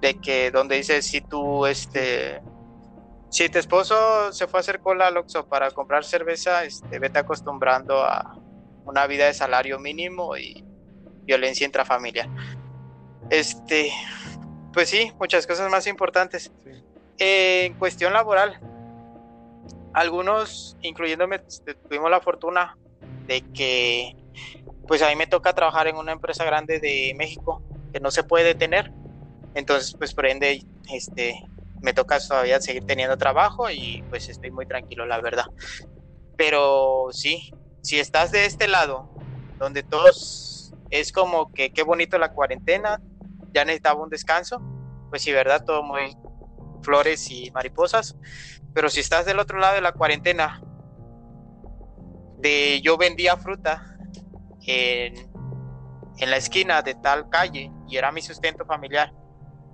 de 0.00 0.20
que 0.20 0.50
donde 0.50 0.76
dice 0.76 1.00
si 1.00 1.20
tú, 1.20 1.66
este, 1.66 2.42
si 3.30 3.48
tu 3.48 3.58
esposo 3.58 4.32
se 4.32 4.46
fue 4.46 4.58
a 4.58 4.60
hacer 4.60 4.80
cola 4.80 5.06
al 5.06 5.16
Oxxo 5.16 5.46
para 5.46 5.70
comprar 5.70 6.04
cerveza, 6.04 6.64
este, 6.64 6.98
vete 6.98 7.18
acostumbrando 7.18 8.02
a 8.02 8.36
una 8.84 9.06
vida 9.06 9.26
de 9.26 9.34
salario 9.34 9.78
mínimo 9.78 10.36
y 10.36 10.64
violencia 11.24 11.64
intrafamiliar. 11.64 12.28
Este, 13.30 13.90
pues 14.72 14.88
sí, 14.88 15.12
muchas 15.18 15.46
cosas 15.46 15.70
más 15.70 15.86
importantes. 15.86 16.52
en 17.18 17.74
cuestión 17.74 18.12
laboral, 18.12 18.58
algunos, 19.92 20.76
incluyéndome, 20.80 21.36
este, 21.46 21.74
tuvimos 21.74 22.10
la 22.10 22.20
fortuna 22.20 22.76
de 23.26 23.42
que, 23.52 24.16
pues 24.88 25.02
a 25.02 25.08
mí 25.08 25.16
me 25.16 25.26
toca 25.26 25.52
trabajar 25.52 25.86
en 25.86 25.96
una 25.96 26.12
empresa 26.12 26.44
grande 26.44 26.80
de 26.80 27.14
México 27.16 27.62
que 27.92 28.00
no 28.00 28.10
se 28.10 28.24
puede 28.24 28.44
detener. 28.44 28.90
Entonces, 29.54 29.94
pues 29.96 30.14
por 30.14 30.26
ende, 30.26 30.62
este, 30.92 31.34
me 31.82 31.92
toca 31.92 32.18
todavía 32.20 32.60
seguir 32.60 32.84
teniendo 32.84 33.16
trabajo 33.16 33.70
y 33.70 34.02
pues 34.08 34.28
estoy 34.28 34.50
muy 34.50 34.66
tranquilo, 34.66 35.04
la 35.04 35.20
verdad. 35.20 35.46
Pero 36.36 37.08
sí, 37.12 37.52
si 37.82 37.98
estás 37.98 38.32
de 38.32 38.46
este 38.46 38.68
lado, 38.68 39.10
donde 39.58 39.82
todos 39.82 40.74
es 40.90 41.12
como 41.12 41.52
que 41.52 41.72
qué 41.72 41.82
bonito 41.82 42.18
la 42.18 42.32
cuarentena, 42.32 43.00
ya 43.52 43.64
necesitaba 43.64 44.02
un 44.02 44.08
descanso, 44.08 44.60
pues 45.10 45.22
sí, 45.22 45.32
verdad, 45.32 45.64
todo 45.64 45.82
muy 45.82 46.16
flores 46.82 47.30
y 47.30 47.50
mariposas. 47.50 48.16
Pero 48.72 48.88
si 48.88 49.00
estás 49.00 49.26
del 49.26 49.38
otro 49.38 49.58
lado 49.58 49.74
de 49.74 49.80
la 49.80 49.92
cuarentena, 49.92 50.62
de 52.38 52.80
yo 52.82 52.96
vendía 52.96 53.36
fruta 53.36 53.96
en, 54.66 55.14
en 56.18 56.30
la 56.30 56.36
esquina 56.36 56.82
de 56.82 56.94
tal 56.94 57.28
calle 57.28 57.70
y 57.88 57.96
era 57.96 58.10
mi 58.10 58.22
sustento 58.22 58.64
familiar 58.64 59.12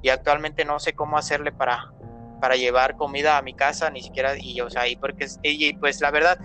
y 0.03 0.11
actualmente 0.11 0.65
no 0.65 0.79
sé 0.79 0.95
cómo 0.95 1.17
hacerle 1.17 1.53
para 1.53 1.93
para 2.41 2.57
llevar 2.57 2.97
comida 2.97 3.37
a 3.37 3.43
mi 3.43 3.55
casa, 3.55 3.91
ni 3.91 4.03
siquiera, 4.03 4.35
y 4.39 4.61
o 4.61 4.71
sea, 4.71 4.87
y 4.87 4.97
porque, 4.97 5.27
y 5.43 5.73
pues 5.75 6.01
la 6.01 6.11
verdad, 6.11 6.39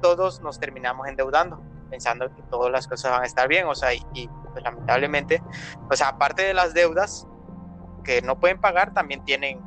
todos 0.00 0.40
nos 0.40 0.58
terminamos 0.58 1.06
endeudando, 1.08 1.60
pensando 1.90 2.34
que 2.34 2.42
todas 2.42 2.70
las 2.70 2.86
cosas 2.86 3.12
van 3.12 3.22
a 3.22 3.26
estar 3.26 3.48
bien, 3.48 3.66
o 3.66 3.74
sea, 3.74 3.92
y, 3.94 4.28
pues 4.52 4.64
lamentablemente, 4.64 5.42
o 5.90 5.96
sea, 5.96 6.08
aparte 6.08 6.42
de 6.42 6.54
las 6.54 6.74
deudas 6.74 7.26
que 8.04 8.22
no 8.22 8.38
pueden 8.38 8.60
pagar, 8.60 8.94
también 8.94 9.24
tienen 9.24 9.60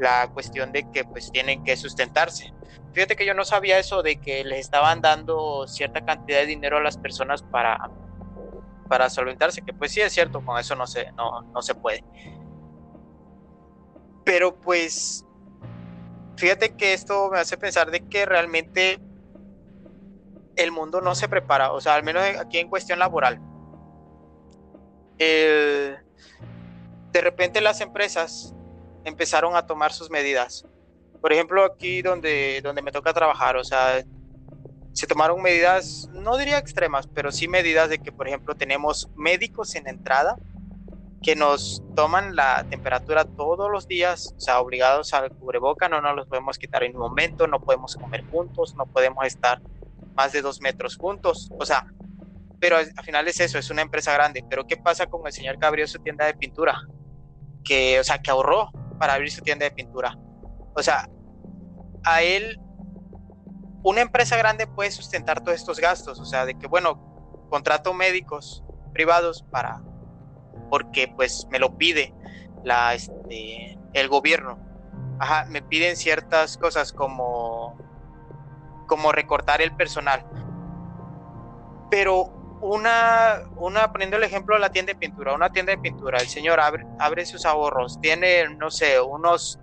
la 0.00 0.28
cuestión 0.28 0.72
de 0.72 0.90
que 0.90 1.04
pues 1.04 1.30
tienen 1.30 1.62
que 1.64 1.76
sustentarse. 1.76 2.52
Fíjate 2.92 3.16
que 3.16 3.24
yo 3.24 3.32
no 3.32 3.44
sabía 3.44 3.78
eso 3.78 4.02
de 4.02 4.16
que 4.16 4.44
les 4.44 4.60
estaban 4.60 5.00
dando 5.00 5.66
cierta 5.66 6.04
cantidad 6.04 6.40
de 6.40 6.46
dinero 6.46 6.78
a 6.78 6.82
las 6.82 6.98
personas 6.98 7.42
para 7.42 7.90
para 8.92 9.08
solventarse, 9.08 9.62
que 9.62 9.72
pues 9.72 9.90
sí 9.90 10.02
es 10.02 10.12
cierto, 10.12 10.44
con 10.44 10.58
eso 10.58 10.76
no 10.76 10.86
se, 10.86 11.12
no, 11.12 11.40
no 11.40 11.62
se 11.62 11.74
puede. 11.74 12.04
Pero 14.22 14.54
pues, 14.60 15.24
fíjate 16.36 16.76
que 16.76 16.92
esto 16.92 17.30
me 17.30 17.38
hace 17.38 17.56
pensar 17.56 17.90
de 17.90 18.06
que 18.06 18.26
realmente 18.26 19.00
el 20.62 20.72
mundo 20.72 21.00
no 21.00 21.14
se 21.14 21.28
prepara, 21.28 21.72
o 21.72 21.80
sea, 21.80 21.94
al 21.94 22.02
menos 22.02 22.22
aquí 22.38 22.58
en 22.58 22.68
cuestión 22.68 22.98
laboral. 22.98 23.40
de 25.18 26.00
repente 27.20 27.60
las 27.60 27.80
empresas 27.80 28.54
empezaron 29.04 29.56
a 29.56 29.66
tomar 29.66 29.92
sus 29.92 30.10
medidas. 30.10 30.66
Por 31.20 31.32
ejemplo, 31.32 31.64
aquí 31.64 32.02
donde, 32.02 32.60
donde 32.62 32.82
me 32.82 32.90
toca 32.90 33.12
trabajar, 33.12 33.56
o 33.56 33.64
sea, 33.64 34.02
se 34.92 35.06
tomaron 35.06 35.40
medidas, 35.40 36.08
no 36.12 36.36
diría 36.36 36.58
extremas, 36.58 37.06
pero 37.06 37.32
sí 37.32 37.48
medidas 37.48 37.88
de 37.88 37.98
que, 37.98 38.12
por 38.12 38.28
ejemplo, 38.28 38.54
tenemos 38.54 39.08
médicos 39.16 39.74
en 39.74 39.88
entrada 39.88 40.36
que 41.22 41.36
nos 41.36 41.82
toman 41.94 42.34
la 42.34 42.66
temperatura 42.68 43.24
todos 43.24 43.70
los 43.70 43.86
días, 43.86 44.34
o 44.36 44.40
sea, 44.40 44.60
obligados 44.60 45.14
al 45.14 45.30
cubreboca, 45.30 45.88
no 45.88 46.00
nos 46.00 46.16
los 46.16 46.26
podemos 46.26 46.58
quitar 46.58 46.82
en 46.82 46.96
un 46.96 47.02
momento, 47.02 47.46
no 47.46 47.60
podemos 47.60 47.94
comer 47.96 48.24
juntos, 48.30 48.74
no 48.74 48.86
podemos 48.86 49.24
estar 49.24 49.62
más 50.14 50.32
de 50.32 50.42
dos 50.42 50.60
metros 50.60 50.96
juntos, 50.96 51.50
o 51.58 51.64
sea, 51.64 51.86
pero 52.60 52.76
al 52.76 53.04
final 53.04 53.26
es 53.26 53.40
eso, 53.40 53.58
es 53.58 53.70
una 53.70 53.82
empresa 53.82 54.12
grande, 54.12 54.44
pero 54.48 54.66
¿qué 54.66 54.76
pasa 54.76 55.06
con 55.06 55.26
el 55.26 55.32
señor 55.32 55.58
que 55.58 55.66
abrió 55.66 55.86
su 55.88 55.98
tienda 55.98 56.26
de 56.26 56.34
pintura? 56.34 56.80
Que, 57.64 57.98
o 57.98 58.04
sea, 58.04 58.18
que 58.18 58.30
ahorró 58.30 58.70
para 58.98 59.14
abrir 59.14 59.32
su 59.32 59.42
tienda 59.42 59.64
de 59.64 59.72
pintura. 59.72 60.16
O 60.74 60.82
sea, 60.82 61.08
a 62.04 62.22
él, 62.22 62.60
una 63.82 64.00
empresa 64.00 64.36
grande 64.36 64.68
puede 64.68 64.92
sustentar 64.92 65.42
todos 65.42 65.58
estos 65.58 65.80
gastos, 65.80 66.20
o 66.20 66.24
sea, 66.24 66.46
de 66.46 66.56
que, 66.56 66.68
bueno, 66.68 67.46
contrato 67.50 67.92
médicos 67.94 68.62
privados 68.92 69.44
para 69.50 69.82
porque 70.70 71.06
pues 71.08 71.46
me 71.50 71.58
lo 71.58 71.76
pide 71.76 72.14
la, 72.64 72.94
este, 72.94 73.78
el 73.92 74.08
gobierno. 74.08 74.58
Ajá, 75.18 75.44
me 75.50 75.60
piden 75.60 75.96
ciertas 75.96 76.56
cosas 76.56 76.92
como, 76.92 77.76
como 78.92 79.10
recortar 79.10 79.62
el 79.62 79.74
personal. 79.74 80.22
Pero 81.90 82.58
una, 82.60 83.40
una, 83.56 83.90
poniendo 83.90 84.18
el 84.18 84.22
ejemplo 84.22 84.54
de 84.54 84.60
la 84.60 84.70
tienda 84.70 84.92
de 84.92 84.98
pintura, 84.98 85.32
una 85.32 85.50
tienda 85.50 85.72
de 85.72 85.78
pintura, 85.78 86.18
el 86.18 86.28
señor 86.28 86.60
abre, 86.60 86.84
abre 86.98 87.24
sus 87.24 87.46
ahorros, 87.46 87.98
tiene, 88.02 88.50
no 88.50 88.70
sé, 88.70 89.00
unos, 89.00 89.58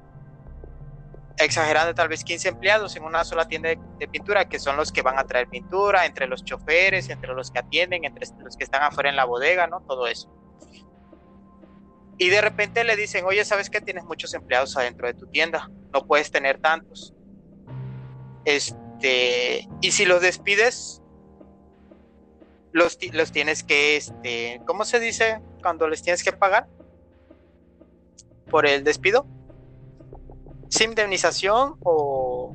exagerando 1.37 1.93
tal 1.93 2.07
vez 2.07 2.23
15 2.23 2.49
empleados 2.49 2.95
en 2.95 3.03
una 3.03 3.23
sola 3.23 3.47
tienda 3.47 3.69
de, 3.69 3.79
de, 3.99 4.07
pintura, 4.07 4.49
que 4.49 4.57
son 4.57 4.75
los 4.77 4.91
que 4.91 5.03
van 5.03 5.19
a 5.19 5.25
traer 5.25 5.47
pintura, 5.47 6.07
entre 6.07 6.25
los 6.25 6.43
choferes, 6.43 7.07
entre 7.09 7.31
los 7.35 7.51
que 7.51 7.59
atienden, 7.59 8.03
entre 8.05 8.25
los 8.39 8.57
que 8.57 8.63
están 8.63 8.81
afuera 8.81 9.11
en 9.11 9.15
la 9.15 9.25
bodega, 9.25 9.67
¿no? 9.67 9.81
Todo 9.81 10.07
eso. 10.07 10.27
Y 12.17 12.29
de 12.29 12.41
repente 12.41 12.83
le 12.83 12.95
dicen, 12.95 13.23
oye, 13.25 13.45
¿sabes 13.45 13.69
que 13.69 13.79
tienes 13.79 14.05
muchos 14.05 14.33
empleados 14.33 14.75
adentro 14.75 15.05
de 15.05 15.13
tu 15.13 15.27
tienda? 15.27 15.69
No 15.93 16.07
puedes 16.07 16.31
tener 16.31 16.59
tantos. 16.59 17.13
Este, 19.01 19.69
y 19.79 19.91
si 19.91 20.05
los 20.05 20.21
despides, 20.21 21.01
los, 22.73 22.97
los 23.13 23.31
tienes 23.31 23.63
que, 23.63 23.95
este, 23.95 24.61
¿cómo 24.65 24.83
se 24.83 24.99
dice 24.99 25.39
cuando 25.61 25.87
les 25.87 26.01
tienes 26.01 26.21
que 26.21 26.33
pagar? 26.33 26.67
Por 28.49 28.67
el 28.67 28.83
despido. 28.83 29.25
¿Sin 30.67 30.89
indemnización 30.89 31.77
o...? 31.81 32.53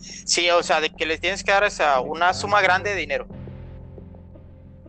Sí, 0.00 0.50
o 0.50 0.62
sea, 0.64 0.80
de 0.80 0.90
que 0.90 1.06
les 1.06 1.20
tienes 1.20 1.44
que 1.44 1.52
dar 1.52 1.62
esa, 1.62 2.00
una 2.00 2.34
suma 2.34 2.60
grande 2.60 2.90
de 2.90 2.96
dinero 2.96 3.28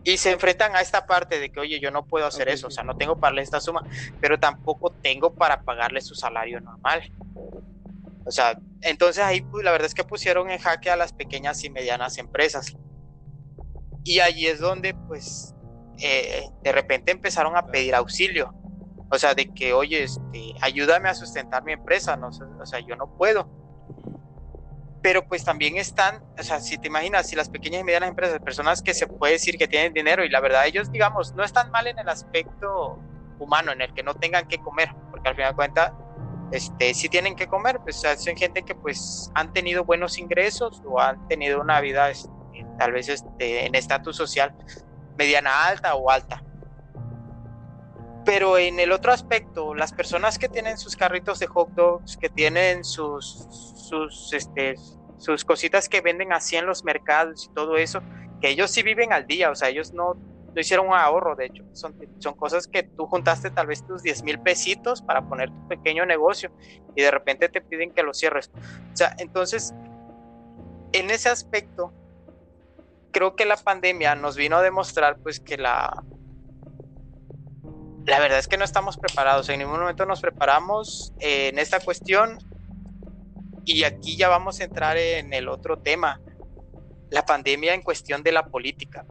y 0.02 0.16
se 0.16 0.32
enfrentan 0.32 0.74
a 0.74 0.80
esta 0.80 1.06
parte 1.06 1.38
de 1.38 1.50
que, 1.50 1.60
oye, 1.60 1.78
yo 1.78 1.92
no 1.92 2.04
puedo 2.04 2.26
hacer 2.26 2.48
eso, 2.48 2.66
o 2.66 2.70
sea, 2.70 2.82
no 2.82 2.96
tengo 2.96 3.14
para 3.14 3.30
darle 3.30 3.42
esta 3.42 3.60
suma, 3.60 3.84
pero 4.20 4.40
tampoco 4.40 4.90
tengo 4.90 5.34
para 5.34 5.62
pagarle 5.62 6.00
su 6.00 6.16
salario 6.16 6.60
normal. 6.60 7.12
O 8.28 8.30
sea, 8.30 8.60
entonces 8.82 9.24
ahí 9.24 9.40
pues, 9.40 9.64
la 9.64 9.72
verdad 9.72 9.86
es 9.86 9.94
que 9.94 10.04
pusieron 10.04 10.50
en 10.50 10.58
jaque 10.58 10.90
a 10.90 10.96
las 10.96 11.12
pequeñas 11.12 11.64
y 11.64 11.70
medianas 11.70 12.18
empresas. 12.18 12.76
Y 14.04 14.20
allí 14.20 14.46
es 14.46 14.60
donde, 14.60 14.94
pues, 14.94 15.54
eh, 15.98 16.44
de 16.62 16.72
repente 16.72 17.10
empezaron 17.10 17.56
a 17.56 17.66
pedir 17.66 17.94
auxilio. 17.94 18.54
O 19.10 19.18
sea, 19.18 19.34
de 19.34 19.52
que, 19.52 19.72
oye, 19.72 20.04
este, 20.04 20.54
ayúdame 20.60 21.08
a 21.08 21.14
sustentar 21.14 21.64
mi 21.64 21.72
empresa, 21.72 22.16
no, 22.16 22.28
o 22.28 22.66
sea, 22.66 22.80
yo 22.80 22.94
no 22.94 23.16
puedo 23.16 23.58
pero 25.02 25.26
pues 25.26 25.44
también 25.44 25.76
están, 25.76 26.22
o 26.38 26.42
sea, 26.42 26.60
si 26.60 26.76
te 26.78 26.88
imaginas, 26.88 27.28
si 27.28 27.36
las 27.36 27.48
pequeñas 27.48 27.80
y 27.80 27.84
medianas 27.84 28.10
empresas, 28.10 28.40
personas 28.40 28.82
que 28.82 28.94
se 28.94 29.06
puede 29.06 29.34
decir 29.34 29.56
que 29.56 29.68
tienen 29.68 29.92
dinero 29.92 30.24
y 30.24 30.28
la 30.28 30.40
verdad 30.40 30.66
ellos, 30.66 30.90
digamos, 30.90 31.34
no 31.34 31.44
están 31.44 31.70
mal 31.70 31.86
en 31.86 31.98
el 31.98 32.08
aspecto 32.08 32.98
humano, 33.38 33.72
en 33.72 33.80
el 33.80 33.94
que 33.94 34.02
no 34.02 34.14
tengan 34.14 34.48
que 34.48 34.58
comer, 34.58 34.90
porque 35.10 35.28
al 35.28 35.36
final 35.36 35.52
de 35.52 35.56
cuentas, 35.56 35.92
este, 36.50 36.94
si 36.94 37.08
tienen 37.08 37.36
que 37.36 37.46
comer, 37.46 37.80
pues 37.80 37.96
son 37.96 38.36
gente 38.36 38.62
que 38.62 38.74
pues 38.74 39.30
han 39.34 39.52
tenido 39.52 39.84
buenos 39.84 40.18
ingresos 40.18 40.82
o 40.84 41.00
han 41.00 41.26
tenido 41.28 41.60
una 41.60 41.80
vida 41.80 42.10
este, 42.10 42.30
tal 42.78 42.92
vez 42.92 43.08
este, 43.08 43.66
en 43.66 43.74
estatus 43.74 44.16
social 44.16 44.54
mediana 45.16 45.66
alta 45.66 45.94
o 45.94 46.10
alta. 46.10 46.42
Pero 48.24 48.58
en 48.58 48.78
el 48.78 48.92
otro 48.92 49.12
aspecto, 49.12 49.74
las 49.74 49.92
personas 49.92 50.38
que 50.38 50.48
tienen 50.48 50.78
sus 50.78 50.96
carritos 50.96 51.38
de 51.38 51.46
hot 51.46 51.70
dogs, 51.70 52.16
que 52.16 52.28
tienen 52.28 52.84
sus 52.84 53.46
sus, 53.88 54.32
este, 54.32 54.74
sus 55.16 55.44
cositas 55.44 55.88
que 55.88 56.00
venden 56.00 56.32
así 56.32 56.56
en 56.56 56.66
los 56.66 56.84
mercados 56.84 57.46
y 57.46 57.54
todo 57.54 57.76
eso, 57.76 58.00
que 58.40 58.50
ellos 58.50 58.70
sí 58.70 58.82
viven 58.82 59.12
al 59.12 59.26
día, 59.26 59.50
o 59.50 59.54
sea, 59.54 59.68
ellos 59.70 59.92
no, 59.92 60.16
no 60.58 60.62
hicieron 60.62 60.88
un 60.88 60.94
ahorro, 60.94 61.36
de 61.36 61.46
hecho, 61.46 61.62
son, 61.72 61.96
son 62.18 62.34
cosas 62.34 62.66
que 62.66 62.82
tú 62.82 63.06
juntaste 63.06 63.48
tal 63.48 63.68
vez 63.68 63.86
tus 63.86 64.02
10 64.02 64.24
mil 64.24 64.40
pesitos 64.40 65.00
para 65.02 65.22
poner 65.22 65.50
tu 65.50 65.68
pequeño 65.68 66.04
negocio 66.04 66.50
y 66.96 67.02
de 67.02 67.12
repente 67.12 67.48
te 67.48 67.60
piden 67.60 67.92
que 67.92 68.02
lo 68.02 68.12
cierres. 68.12 68.50
O 68.92 68.96
sea, 68.96 69.14
entonces, 69.18 69.72
en 70.90 71.10
ese 71.10 71.28
aspecto, 71.28 71.92
creo 73.12 73.36
que 73.36 73.44
la 73.44 73.56
pandemia 73.56 74.16
nos 74.16 74.36
vino 74.36 74.56
a 74.56 74.62
demostrar 74.62 75.18
pues 75.18 75.38
que 75.38 75.56
la... 75.56 76.02
La 78.04 78.18
verdad 78.18 78.40
es 78.40 78.48
que 78.48 78.56
no 78.56 78.64
estamos 78.64 78.96
preparados, 78.96 79.48
en 79.50 79.60
ningún 79.60 79.78
momento 79.78 80.06
nos 80.06 80.20
preparamos 80.20 81.12
en 81.20 81.60
esta 81.60 81.78
cuestión 81.78 82.38
y 83.64 83.84
aquí 83.84 84.16
ya 84.16 84.28
vamos 84.28 84.58
a 84.58 84.64
entrar 84.64 84.96
en 84.96 85.32
el 85.32 85.48
otro 85.48 85.78
tema, 85.78 86.20
la 87.10 87.24
pandemia 87.24 87.74
en 87.74 87.82
cuestión 87.82 88.24
de 88.24 88.32
la 88.32 88.46
política. 88.46 89.06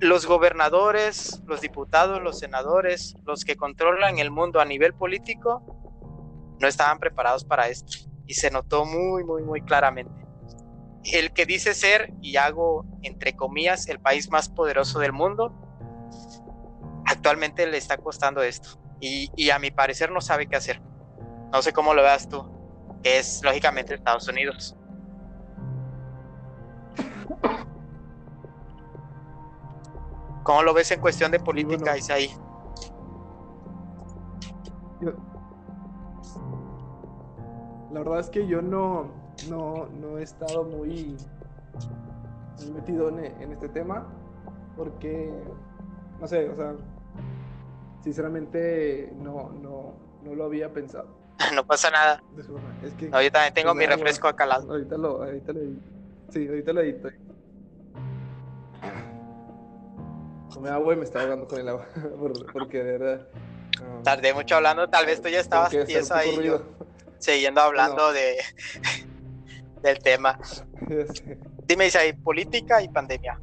Los 0.00 0.26
gobernadores, 0.26 1.42
los 1.46 1.60
diputados, 1.60 2.22
los 2.22 2.38
senadores, 2.38 3.16
los 3.24 3.44
que 3.44 3.56
controlan 3.56 4.18
el 4.18 4.30
mundo 4.30 4.60
a 4.60 4.64
nivel 4.64 4.94
político, 4.94 5.62
no 6.60 6.68
estaban 6.68 6.98
preparados 6.98 7.44
para 7.44 7.68
esto. 7.68 7.98
Y 8.26 8.34
se 8.34 8.50
notó 8.50 8.84
muy, 8.84 9.24
muy, 9.24 9.42
muy 9.42 9.62
claramente. 9.62 10.26
El 11.04 11.32
que 11.32 11.46
dice 11.46 11.74
ser, 11.74 12.12
y 12.20 12.36
hago 12.36 12.84
entre 13.02 13.34
comillas, 13.34 13.88
el 13.88 14.00
país 14.00 14.30
más 14.30 14.48
poderoso 14.48 14.98
del 14.98 15.12
mundo, 15.12 15.52
actualmente 17.06 17.66
le 17.66 17.78
está 17.78 17.96
costando 17.96 18.42
esto. 18.42 18.80
Y, 19.00 19.30
y 19.36 19.50
a 19.50 19.58
mi 19.58 19.70
parecer 19.70 20.10
no 20.10 20.20
sabe 20.20 20.46
qué 20.48 20.56
hacer. 20.56 20.80
No 21.52 21.62
sé 21.62 21.72
cómo 21.72 21.94
lo 21.94 22.02
veas 22.02 22.28
tú, 22.28 22.46
es 23.02 23.40
lógicamente 23.42 23.94
Estados 23.94 24.28
Unidos. 24.28 24.76
¿Cómo 30.48 30.62
lo 30.62 30.72
ves 30.72 30.90
en 30.92 31.00
cuestión 31.02 31.30
de 31.30 31.40
política, 31.40 31.98
Isaí? 31.98 32.30
La 37.92 38.00
verdad 38.00 38.20
es 38.20 38.30
que 38.30 38.46
yo 38.46 38.62
no, 38.62 39.10
no, 39.50 40.18
he 40.18 40.22
estado 40.22 40.64
muy, 40.64 41.18
metido 42.72 43.10
en, 43.10 43.26
en, 43.26 43.52
este 43.52 43.68
tema 43.68 44.06
porque, 44.74 45.30
no 46.18 46.26
sé, 46.26 46.48
o 46.48 46.56
sea, 46.56 46.72
sinceramente 48.02 49.12
no, 49.18 49.50
no, 49.50 49.96
no 50.22 50.34
lo 50.34 50.44
había 50.46 50.72
pensado. 50.72 51.14
no 51.54 51.66
pasa 51.66 51.90
nada. 51.90 52.22
Es 52.82 52.94
que, 52.94 53.10
no, 53.10 53.20
yo 53.20 53.30
también 53.30 53.52
tengo 53.52 53.74
mi 53.74 53.84
refresco 53.84 54.28
acá 54.28 54.44
al 54.44 54.48
lado. 54.48 54.72
Ahorita 54.72 54.96
lo, 54.96 55.24
ahorita 55.24 55.52
lo 55.52 55.60
edito. 55.60 55.90
Sí, 56.30 56.48
ahorita 56.48 56.72
lo 56.72 56.80
edito. 56.80 57.27
Tomé 60.58 60.70
agua 60.70 60.92
y 60.92 60.96
me 60.96 61.04
estaba 61.04 61.22
ahogando 61.22 61.46
con 61.46 61.60
el 61.60 61.68
agua. 61.68 61.86
porque 62.52 62.82
de 62.82 62.98
verdad. 62.98 63.28
Tardé 64.02 64.34
mucho 64.34 64.56
hablando, 64.56 64.88
tal 64.88 65.06
vez 65.06 65.22
tú 65.22 65.28
ya 65.28 65.38
estabas 65.38 65.70
tieso 65.86 66.16
ahí. 66.16 66.36
Yo, 66.42 66.64
siguiendo 67.18 67.60
hablando 67.60 68.12
de 68.12 68.38
del 69.82 70.00
tema. 70.00 70.36
Dime, 71.68 71.86
Isaí, 71.86 72.12
política 72.12 72.82
y 72.82 72.88
pandemia. 72.88 73.38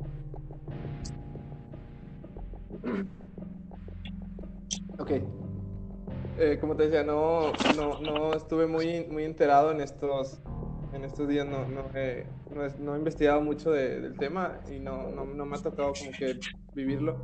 Ok. 4.99 5.11
Eh, 6.37 6.57
como 6.59 6.75
te 6.75 6.83
decía, 6.83 7.05
no, 7.05 7.53
no, 7.77 7.97
no, 8.01 8.33
estuve 8.33 8.67
muy, 8.67 9.05
muy 9.05 9.23
enterado 9.23 9.71
en 9.71 9.79
estos, 9.79 10.41
en 10.95 11.03
estos 11.03 11.27
días, 11.27 11.45
no, 11.45 11.67
no, 11.67 11.89
he, 11.93 12.25
no, 12.79 12.95
he 12.95 12.97
investigado 12.97 13.41
mucho 13.41 13.71
del 13.71 14.17
tema 14.17 14.61
y 14.71 14.79
no, 14.79 15.09
no, 15.09 15.45
me 15.45 15.55
ha 15.55 15.61
tocado 15.61 15.91
como 15.93 16.11
que 16.11 16.39
vivirlo, 16.73 17.17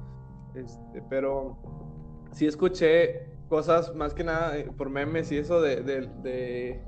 este, 0.56 1.02
pero 1.10 1.58
sí 2.32 2.46
escuché 2.46 3.32
cosas 3.48 3.96
más 3.96 4.14
que 4.14 4.24
nada 4.24 4.58
eh, 4.58 4.70
por 4.78 4.90
memes 4.90 5.32
y 5.32 5.38
eso 5.38 5.62
de, 5.62 5.82
de, 5.82 6.82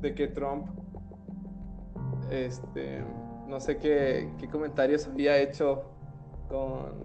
de, 0.00 0.14
que 0.14 0.28
Trump, 0.28 0.68
este, 2.30 3.04
no 3.48 3.58
sé 3.58 3.78
qué, 3.78 4.32
qué 4.38 4.48
comentarios 4.48 5.08
había 5.08 5.36
hecho 5.38 5.90
con 6.48 7.04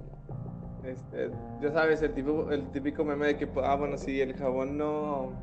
este, 0.83 1.31
ya 1.61 1.71
sabes, 1.71 2.01
el, 2.01 2.13
tipo, 2.13 2.51
el 2.51 2.69
típico 2.71 3.03
meme 3.03 3.27
de 3.27 3.37
que, 3.37 3.49
ah, 3.63 3.75
bueno, 3.75 3.97
si 3.97 4.21
el 4.21 4.35
jabón 4.35 4.77
no, 4.77 5.33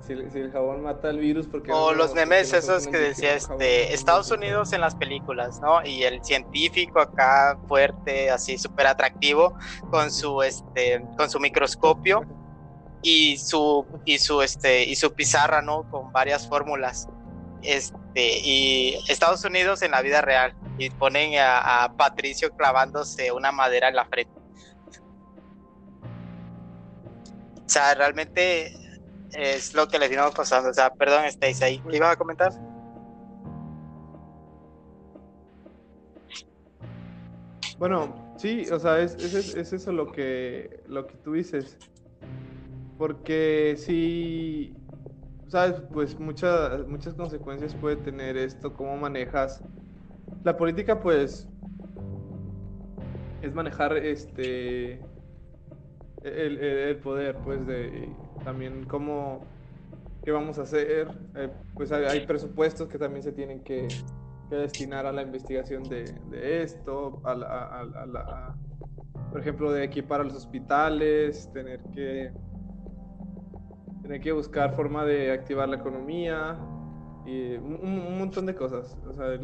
si, 0.00 0.12
el 0.12 0.52
jabón 0.52 0.82
mata 0.82 1.10
el 1.10 1.18
virus 1.18 1.46
porque... 1.46 1.72
O 1.72 1.92
los 1.92 2.14
memes 2.14 2.52
esos 2.52 2.86
que 2.86 2.96
decía 2.96 3.34
este, 3.34 3.92
Estados 3.92 4.30
Unidos 4.30 4.72
en 4.72 4.80
las 4.80 4.94
películas, 4.94 5.60
¿no? 5.60 5.84
Y 5.84 6.04
el 6.04 6.24
científico 6.24 7.00
acá 7.00 7.58
fuerte, 7.68 8.30
así 8.30 8.58
súper 8.58 8.86
atractivo, 8.86 9.56
con 9.90 10.10
su, 10.10 10.42
este, 10.42 11.04
con 11.16 11.28
su 11.30 11.40
microscopio 11.40 12.24
y 13.02 13.36
su, 13.38 13.84
y 14.04 14.18
su, 14.18 14.42
este, 14.42 14.84
y 14.84 14.96
su 14.96 15.12
pizarra, 15.12 15.62
¿no? 15.62 15.88
Con 15.90 16.12
varias 16.12 16.48
fórmulas. 16.48 17.08
Este, 17.62 18.38
y 18.44 18.98
Estados 19.08 19.44
Unidos 19.44 19.82
en 19.82 19.90
la 19.90 20.02
vida 20.02 20.20
real. 20.20 20.54
Y 20.78 20.90
ponen 20.90 21.32
a 21.40 21.90
Patricio 21.96 22.50
clavándose 22.54 23.32
una 23.32 23.50
madera 23.50 23.88
en 23.88 23.96
la 23.96 24.04
frente. 24.04 24.36
O 27.66 27.68
sea, 27.68 27.94
realmente 27.94 28.85
es 29.32 29.74
lo 29.74 29.88
que 29.88 29.98
les 29.98 30.10
vino 30.10 30.30
pasando. 30.30 30.70
O 30.70 30.74
sea, 30.74 30.92
perdón, 30.92 31.24
estáis 31.24 31.62
ahí. 31.62 31.78
¿Qué 31.88 31.96
ibas 31.96 32.12
a 32.12 32.16
comentar? 32.16 32.52
Bueno, 37.78 38.34
sí, 38.38 38.66
o 38.72 38.78
sea, 38.78 39.00
es, 39.00 39.14
es, 39.16 39.72
eso 39.72 39.92
lo 39.92 40.10
que, 40.10 40.82
lo 40.86 41.06
que 41.06 41.14
tú 41.16 41.34
dices. 41.34 41.76
Porque 42.96 43.74
sí, 43.76 44.74
sabes, 45.48 45.82
pues 45.92 46.18
muchas, 46.18 46.86
muchas 46.88 47.12
consecuencias 47.14 47.74
puede 47.74 47.96
tener 47.96 48.36
esto, 48.36 48.72
cómo 48.72 48.96
manejas. 48.96 49.62
La 50.42 50.56
política, 50.56 51.00
pues, 51.00 51.48
es 53.42 53.54
manejar 53.54 53.96
este 53.98 55.00
el, 56.26 56.96
poder, 56.98 57.36
pues, 57.36 57.66
de 57.66 58.08
también 58.44 58.84
cómo, 58.84 59.40
qué 60.24 60.32
vamos 60.32 60.58
a 60.58 60.62
hacer. 60.62 61.08
Eh, 61.34 61.48
pues 61.74 61.92
hay, 61.92 62.26
presupuestos 62.26 62.88
que 62.88 62.98
también 62.98 63.22
se 63.22 63.32
tienen 63.32 63.60
que, 63.60 63.88
destinar 64.50 65.06
a 65.06 65.12
la 65.12 65.22
investigación 65.22 65.82
de, 65.84 66.04
esto, 66.62 67.20
a 67.24 67.34
la, 67.34 68.54
por 69.30 69.40
ejemplo, 69.40 69.72
de 69.72 69.84
equipar 69.84 70.20
a 70.20 70.24
los 70.24 70.34
hospitales, 70.34 71.50
tener 71.52 71.80
que, 71.92 72.32
tener 74.02 74.20
que 74.20 74.32
buscar 74.32 74.74
forma 74.74 75.04
de 75.04 75.32
activar 75.32 75.68
la 75.68 75.76
economía 75.76 76.56
y 77.26 77.56
un, 77.56 78.18
montón 78.18 78.46
de 78.46 78.54
cosas. 78.54 78.96
O 79.08 79.12
sea, 79.12 79.36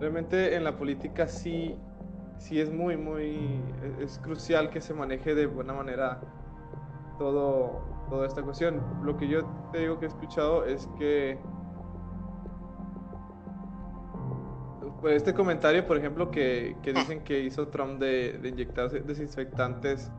realmente 0.00 0.54
en 0.54 0.64
la 0.64 0.76
política 0.76 1.26
sí 1.26 1.76
sí 2.38 2.60
es 2.60 2.72
muy, 2.72 2.96
muy, 2.96 3.60
es, 4.00 4.18
crucial 4.18 4.70
que 4.70 4.80
se 4.80 4.94
maneje 4.94 5.34
de 5.34 5.46
buena 5.46 5.72
manera 5.72 6.20
todo, 7.18 7.82
toda 8.08 8.26
esta 8.26 8.42
cuestión. 8.42 8.80
Lo 9.02 9.16
que 9.16 9.28
yo 9.28 9.44
te 9.72 9.78
digo 9.78 9.98
que 9.98 10.06
he 10.06 10.08
escuchado 10.08 10.64
es 10.64 10.88
que 10.98 11.38
pues 15.00 15.16
este 15.16 15.34
comentario, 15.34 15.86
por 15.86 15.96
ejemplo, 15.96 16.30
que, 16.30 16.76
que 16.82 16.92
dicen 16.92 17.22
que 17.22 17.40
hizo 17.40 17.68
Trump 17.68 18.00
de, 18.00 18.38
de, 18.38 18.48
inyectar 18.48 18.90
desinfectantes 18.90 20.10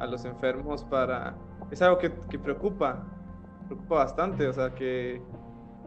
a 0.00 0.06
los 0.06 0.24
enfermos 0.24 0.84
para... 0.84 1.36
Es 1.70 1.80
algo 1.82 1.98
que, 1.98 2.12
que 2.28 2.38
preocupa, 2.38 3.04
preocupa 3.66 3.96
bastante, 3.96 4.46
o 4.48 4.52
sea, 4.52 4.74
que, 4.74 5.22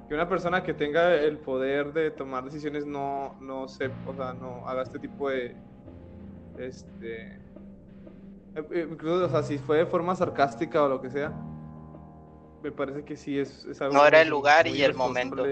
que, 0.08 0.14
una 0.14 0.30
persona 0.30 0.64
que 0.64 0.74
tenga 0.74 1.14
el 1.14 1.40
poder 1.40 1.92
de 1.92 2.12
tomar 2.12 2.46
decisiones 2.46 2.86
no, 2.86 3.36
no 3.42 3.68
se, 3.68 3.92
o 4.08 4.14
sea, 4.16 4.34
no 4.34 4.66
haga 4.66 4.84
este 4.84 5.00
tipo 5.00 5.30
de, 5.30 5.58
este. 6.58 7.40
Eh, 8.56 8.88
incluso, 8.92 9.26
o 9.26 9.30
sea, 9.30 9.44
si 9.44 9.58
fue 9.58 9.78
de 9.78 9.86
forma 9.86 10.16
sarcástica 10.16 10.84
o 10.84 10.88
lo 10.88 11.02
que 11.02 11.10
sea, 11.10 11.32
me 12.64 12.72
parece 12.72 13.04
que 13.04 13.16
sí 13.16 13.38
es, 13.40 13.66
algo. 13.80 13.94
No 13.94 14.06
era 14.06 14.22
el 14.22 14.30
lugar 14.30 14.68
y 14.68 14.82
el 14.84 14.94
momento. 14.94 15.46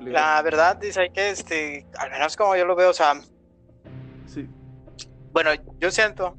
la 0.00 0.42
verdad, 0.42 0.76
dice 0.76 1.10
que, 1.12 1.30
este, 1.30 1.86
al 1.98 2.10
menos 2.10 2.36
como 2.36 2.56
yo 2.56 2.64
lo 2.64 2.74
veo, 2.74 2.90
o 2.90 2.94
sea. 2.94 3.20
Sí. 4.26 4.48
Bueno, 5.32 5.50
yo 5.78 5.90
siento, 5.90 6.36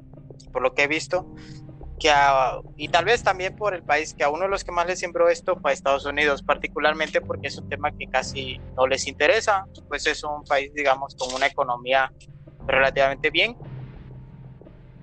por 0.52 0.62
lo 0.62 0.74
que 0.74 0.84
he 0.84 0.88
visto, 0.88 1.34
que 2.02 2.12
y 2.78 2.90
tal 2.90 3.06
vez 3.06 3.24
también 3.24 3.56
por 3.56 3.76
el 3.76 3.84
país, 3.84 4.14
que 4.14 4.24
a 4.24 4.30
uno 4.30 4.44
de 4.44 4.50
los 4.50 4.64
que 4.64 4.72
más 4.72 4.88
les 4.88 5.00
sembró 5.00 5.30
esto 5.30 5.56
fue 5.62 5.72
a 5.72 5.74
Estados 5.74 6.06
Unidos, 6.06 6.42
particularmente 6.42 7.22
porque 7.22 7.48
es 7.48 7.58
un 7.58 7.70
tema 7.70 7.92
que 7.92 8.08
casi 8.08 8.60
no 8.76 8.88
les 8.88 9.08
interesa, 9.08 9.66
pues 9.88 10.08
es 10.08 10.24
un 10.24 10.44
país, 10.44 10.74
digamos, 10.74 11.16
con 11.16 11.34
una 11.34 11.46
economía 11.46 12.12
relativamente 12.66 13.30
bien, 13.30 13.56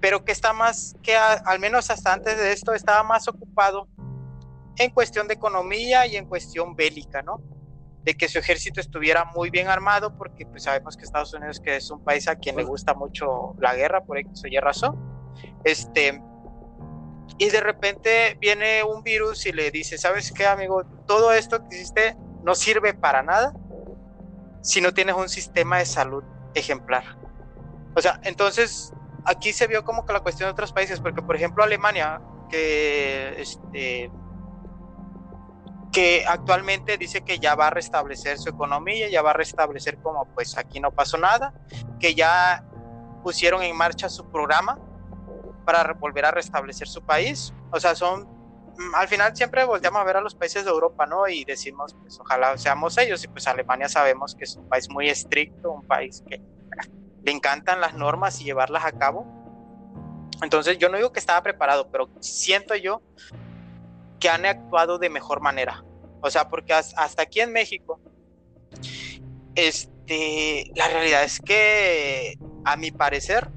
pero 0.00 0.24
que 0.24 0.32
está 0.32 0.52
más, 0.52 0.96
que 1.02 1.16
al 1.16 1.58
menos 1.58 1.90
hasta 1.90 2.12
antes 2.12 2.36
de 2.36 2.52
esto 2.52 2.72
estaba 2.72 3.02
más 3.02 3.28
ocupado 3.28 3.88
en 4.76 4.90
cuestión 4.90 5.26
de 5.28 5.34
economía 5.34 6.06
y 6.06 6.16
en 6.16 6.26
cuestión 6.26 6.76
bélica, 6.76 7.22
¿no? 7.22 7.42
De 8.04 8.14
que 8.14 8.28
su 8.28 8.38
ejército 8.38 8.80
estuviera 8.80 9.24
muy 9.24 9.50
bien 9.50 9.68
armado, 9.68 10.16
porque 10.16 10.46
pues 10.46 10.62
sabemos 10.62 10.96
que 10.96 11.04
Estados 11.04 11.34
Unidos 11.34 11.60
que 11.60 11.76
es 11.76 11.90
un 11.90 12.02
país 12.02 12.28
a 12.28 12.36
quien 12.36 12.56
le 12.56 12.64
gusta 12.64 12.94
mucho 12.94 13.56
la 13.58 13.74
guerra, 13.74 14.04
por 14.04 14.18
eso 14.18 14.28
o 14.30 14.60
razón. 14.60 14.96
Este, 15.64 16.22
y 17.38 17.50
de 17.50 17.60
repente 17.60 18.36
viene 18.40 18.82
un 18.84 19.02
virus 19.02 19.46
y 19.46 19.52
le 19.52 19.70
dice, 19.70 19.98
¿sabes 19.98 20.32
qué, 20.32 20.46
amigo? 20.46 20.84
Todo 21.06 21.32
esto 21.32 21.60
que 21.68 21.76
hiciste 21.76 22.16
no 22.44 22.54
sirve 22.54 22.94
para 22.94 23.22
nada 23.22 23.52
si 24.62 24.80
no 24.80 24.94
tienes 24.94 25.16
un 25.16 25.28
sistema 25.28 25.78
de 25.78 25.86
salud 25.86 26.22
ejemplar. 26.54 27.04
O 27.94 28.00
sea, 28.00 28.20
entonces 28.22 28.92
aquí 29.28 29.52
se 29.52 29.66
vio 29.66 29.84
como 29.84 30.06
que 30.06 30.12
la 30.12 30.20
cuestión 30.20 30.48
de 30.48 30.52
otros 30.52 30.72
países, 30.72 31.00
porque 31.00 31.22
por 31.22 31.36
ejemplo 31.36 31.62
Alemania, 31.62 32.20
que 32.48 33.40
este 33.40 34.10
que 35.92 36.24
actualmente 36.26 36.98
dice 36.98 37.22
que 37.22 37.38
ya 37.38 37.54
va 37.54 37.68
a 37.68 37.70
restablecer 37.70 38.38
su 38.38 38.48
economía, 38.50 39.08
ya 39.08 39.22
va 39.22 39.30
a 39.30 39.34
restablecer 39.34 39.98
como 39.98 40.26
pues 40.34 40.56
aquí 40.56 40.80
no 40.80 40.90
pasó 40.90 41.18
nada, 41.18 41.52
que 41.98 42.14
ya 42.14 42.64
pusieron 43.22 43.62
en 43.62 43.76
marcha 43.76 44.08
su 44.08 44.30
programa 44.30 44.78
para 45.64 45.92
volver 45.94 46.24
a 46.24 46.30
restablecer 46.30 46.88
su 46.88 47.02
país. 47.02 47.52
O 47.70 47.80
sea, 47.80 47.94
son, 47.94 48.22
mm, 48.22 48.94
al 48.94 49.08
final 49.08 49.34
siempre 49.36 49.64
volteamos 49.64 50.00
a 50.00 50.04
ver 50.04 50.16
a 50.16 50.20
los 50.20 50.34
países 50.34 50.64
de 50.64 50.70
Europa, 50.70 51.04
¿no? 51.06 51.26
Y 51.26 51.44
decimos, 51.44 51.94
pues 52.00 52.18
ojalá 52.20 52.56
seamos 52.56 52.96
ellos. 52.98 53.22
Y 53.24 53.28
pues 53.28 53.46
Alemania 53.46 53.88
sabemos 53.88 54.34
que 54.34 54.44
es 54.44 54.56
un 54.56 54.68
país 54.68 54.88
muy 54.90 55.08
estricto, 55.08 55.70
un 55.70 55.86
país 55.86 56.22
que 56.28 56.40
le 57.28 57.34
encantan 57.34 57.82
las 57.82 57.92
normas 57.92 58.40
y 58.40 58.44
llevarlas 58.44 58.86
a 58.86 58.92
cabo. 58.92 59.26
Entonces 60.42 60.78
yo 60.78 60.88
no 60.88 60.96
digo 60.96 61.12
que 61.12 61.20
estaba 61.20 61.42
preparado, 61.42 61.90
pero 61.90 62.08
siento 62.20 62.74
yo 62.74 63.02
que 64.18 64.30
han 64.30 64.46
actuado 64.46 64.98
de 64.98 65.10
mejor 65.10 65.42
manera. 65.42 65.84
O 66.22 66.30
sea, 66.30 66.48
porque 66.48 66.72
hasta 66.72 67.22
aquí 67.22 67.40
en 67.40 67.52
México, 67.52 68.00
este, 69.54 70.72
la 70.74 70.88
realidad 70.88 71.22
es 71.22 71.38
que, 71.38 72.38
a 72.64 72.78
mi 72.78 72.92
parecer, 72.92 73.50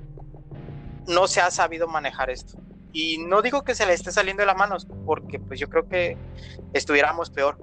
no 1.07 1.29
se 1.29 1.39
ha 1.39 1.49
sabido 1.49 1.87
manejar 1.87 2.29
esto. 2.29 2.57
Y 2.91 3.19
no 3.19 3.41
digo 3.41 3.63
que 3.63 3.73
se 3.73 3.85
le 3.85 3.93
esté 3.93 4.11
saliendo 4.11 4.41
de 4.41 4.47
las 4.47 4.57
manos, 4.57 4.85
porque 5.05 5.39
pues 5.39 5.61
yo 5.61 5.69
creo 5.69 5.87
que 5.87 6.17
estuviéramos 6.73 7.29
peor. 7.29 7.57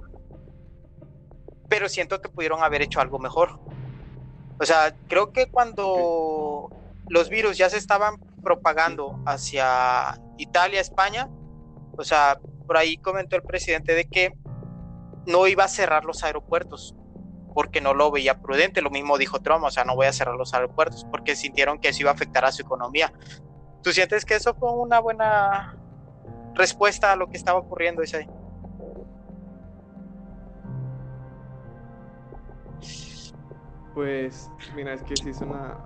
Pero 1.69 1.87
siento 1.87 2.23
que 2.23 2.31
pudieron 2.31 2.63
haber 2.63 2.81
hecho 2.81 2.99
algo 3.03 3.19
mejor. 3.19 3.61
O 4.61 4.65
sea, 4.65 4.95
creo 5.09 5.33
que 5.33 5.47
cuando 5.47 6.71
los 7.09 7.29
virus 7.29 7.57
ya 7.57 7.71
se 7.71 7.79
estaban 7.79 8.19
propagando 8.43 9.21
hacia 9.27 10.21
Italia, 10.37 10.81
España, 10.81 11.29
o 11.97 12.05
sea, 12.05 12.39
por 12.67 12.77
ahí 12.77 12.97
comentó 12.99 13.37
el 13.37 13.43
presidente 13.43 13.95
de 13.95 14.05
que 14.05 14.35
no 15.27 15.47
iba 15.47 15.65
a 15.65 15.69
cerrar 15.69 16.05
los 16.05 16.25
aeropuertos 16.25 16.95
porque 17.55 17.81
no 17.81 17.95
lo 17.95 18.11
veía 18.11 18.41
prudente. 18.41 18.83
Lo 18.83 18.91
mismo 18.91 19.19
dijo 19.19 19.41
Trump, 19.41 19.65
o 19.65 19.71
sea, 19.71 19.85
no 19.85 19.97
voy 19.97 20.07
a 20.07 20.13
cerrar 20.13 20.37
los 20.37 20.55
aeropuertos 20.55 21.05
porque 21.11 21.37
sintieron 21.37 21.79
que 21.79 21.89
eso 21.89 22.03
iba 22.03 22.11
a 22.11 22.15
afectar 22.15 22.45
a 22.45 22.53
su 22.53 22.63
economía. 22.63 23.13
¿Tú 23.83 23.93
sientes 23.93 24.25
que 24.25 24.35
eso 24.35 24.55
fue 24.55 24.73
una 24.73 25.01
buena 25.01 25.77
respuesta 26.55 27.13
a 27.13 27.17
lo 27.17 27.29
que 27.29 27.37
estaba 27.37 27.59
ocurriendo, 27.59 28.03
Isai? 28.03 28.29
Pues, 33.99 34.49
mira, 34.77 34.95
es 34.95 35.03
que 35.03 35.17
sí 35.17 35.31
es 35.31 35.41
una, 35.41 35.77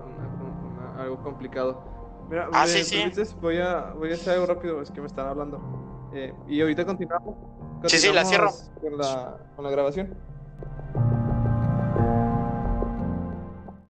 algo 0.98 1.16
complicado. 1.22 1.82
Mira, 2.28 2.46
ah, 2.52 2.66
sí, 2.66 2.84
sí. 2.84 3.02
voy, 3.40 3.56
a, 3.56 3.94
voy 3.96 4.10
a 4.10 4.14
hacer 4.16 4.34
algo 4.34 4.44
rápido, 4.44 4.82
es 4.82 4.90
que 4.90 5.00
me 5.00 5.06
están 5.06 5.28
hablando. 5.28 6.10
Eh, 6.12 6.34
y 6.46 6.60
ahorita 6.60 6.84
continuamos. 6.84 7.36
Sí, 7.86 7.96
sí, 7.96 8.12
la 8.12 8.26
cierro. 8.26 8.50
Con 8.82 8.98
la, 8.98 9.38
con 9.56 9.64
la 9.64 9.70
grabación. 9.70 10.14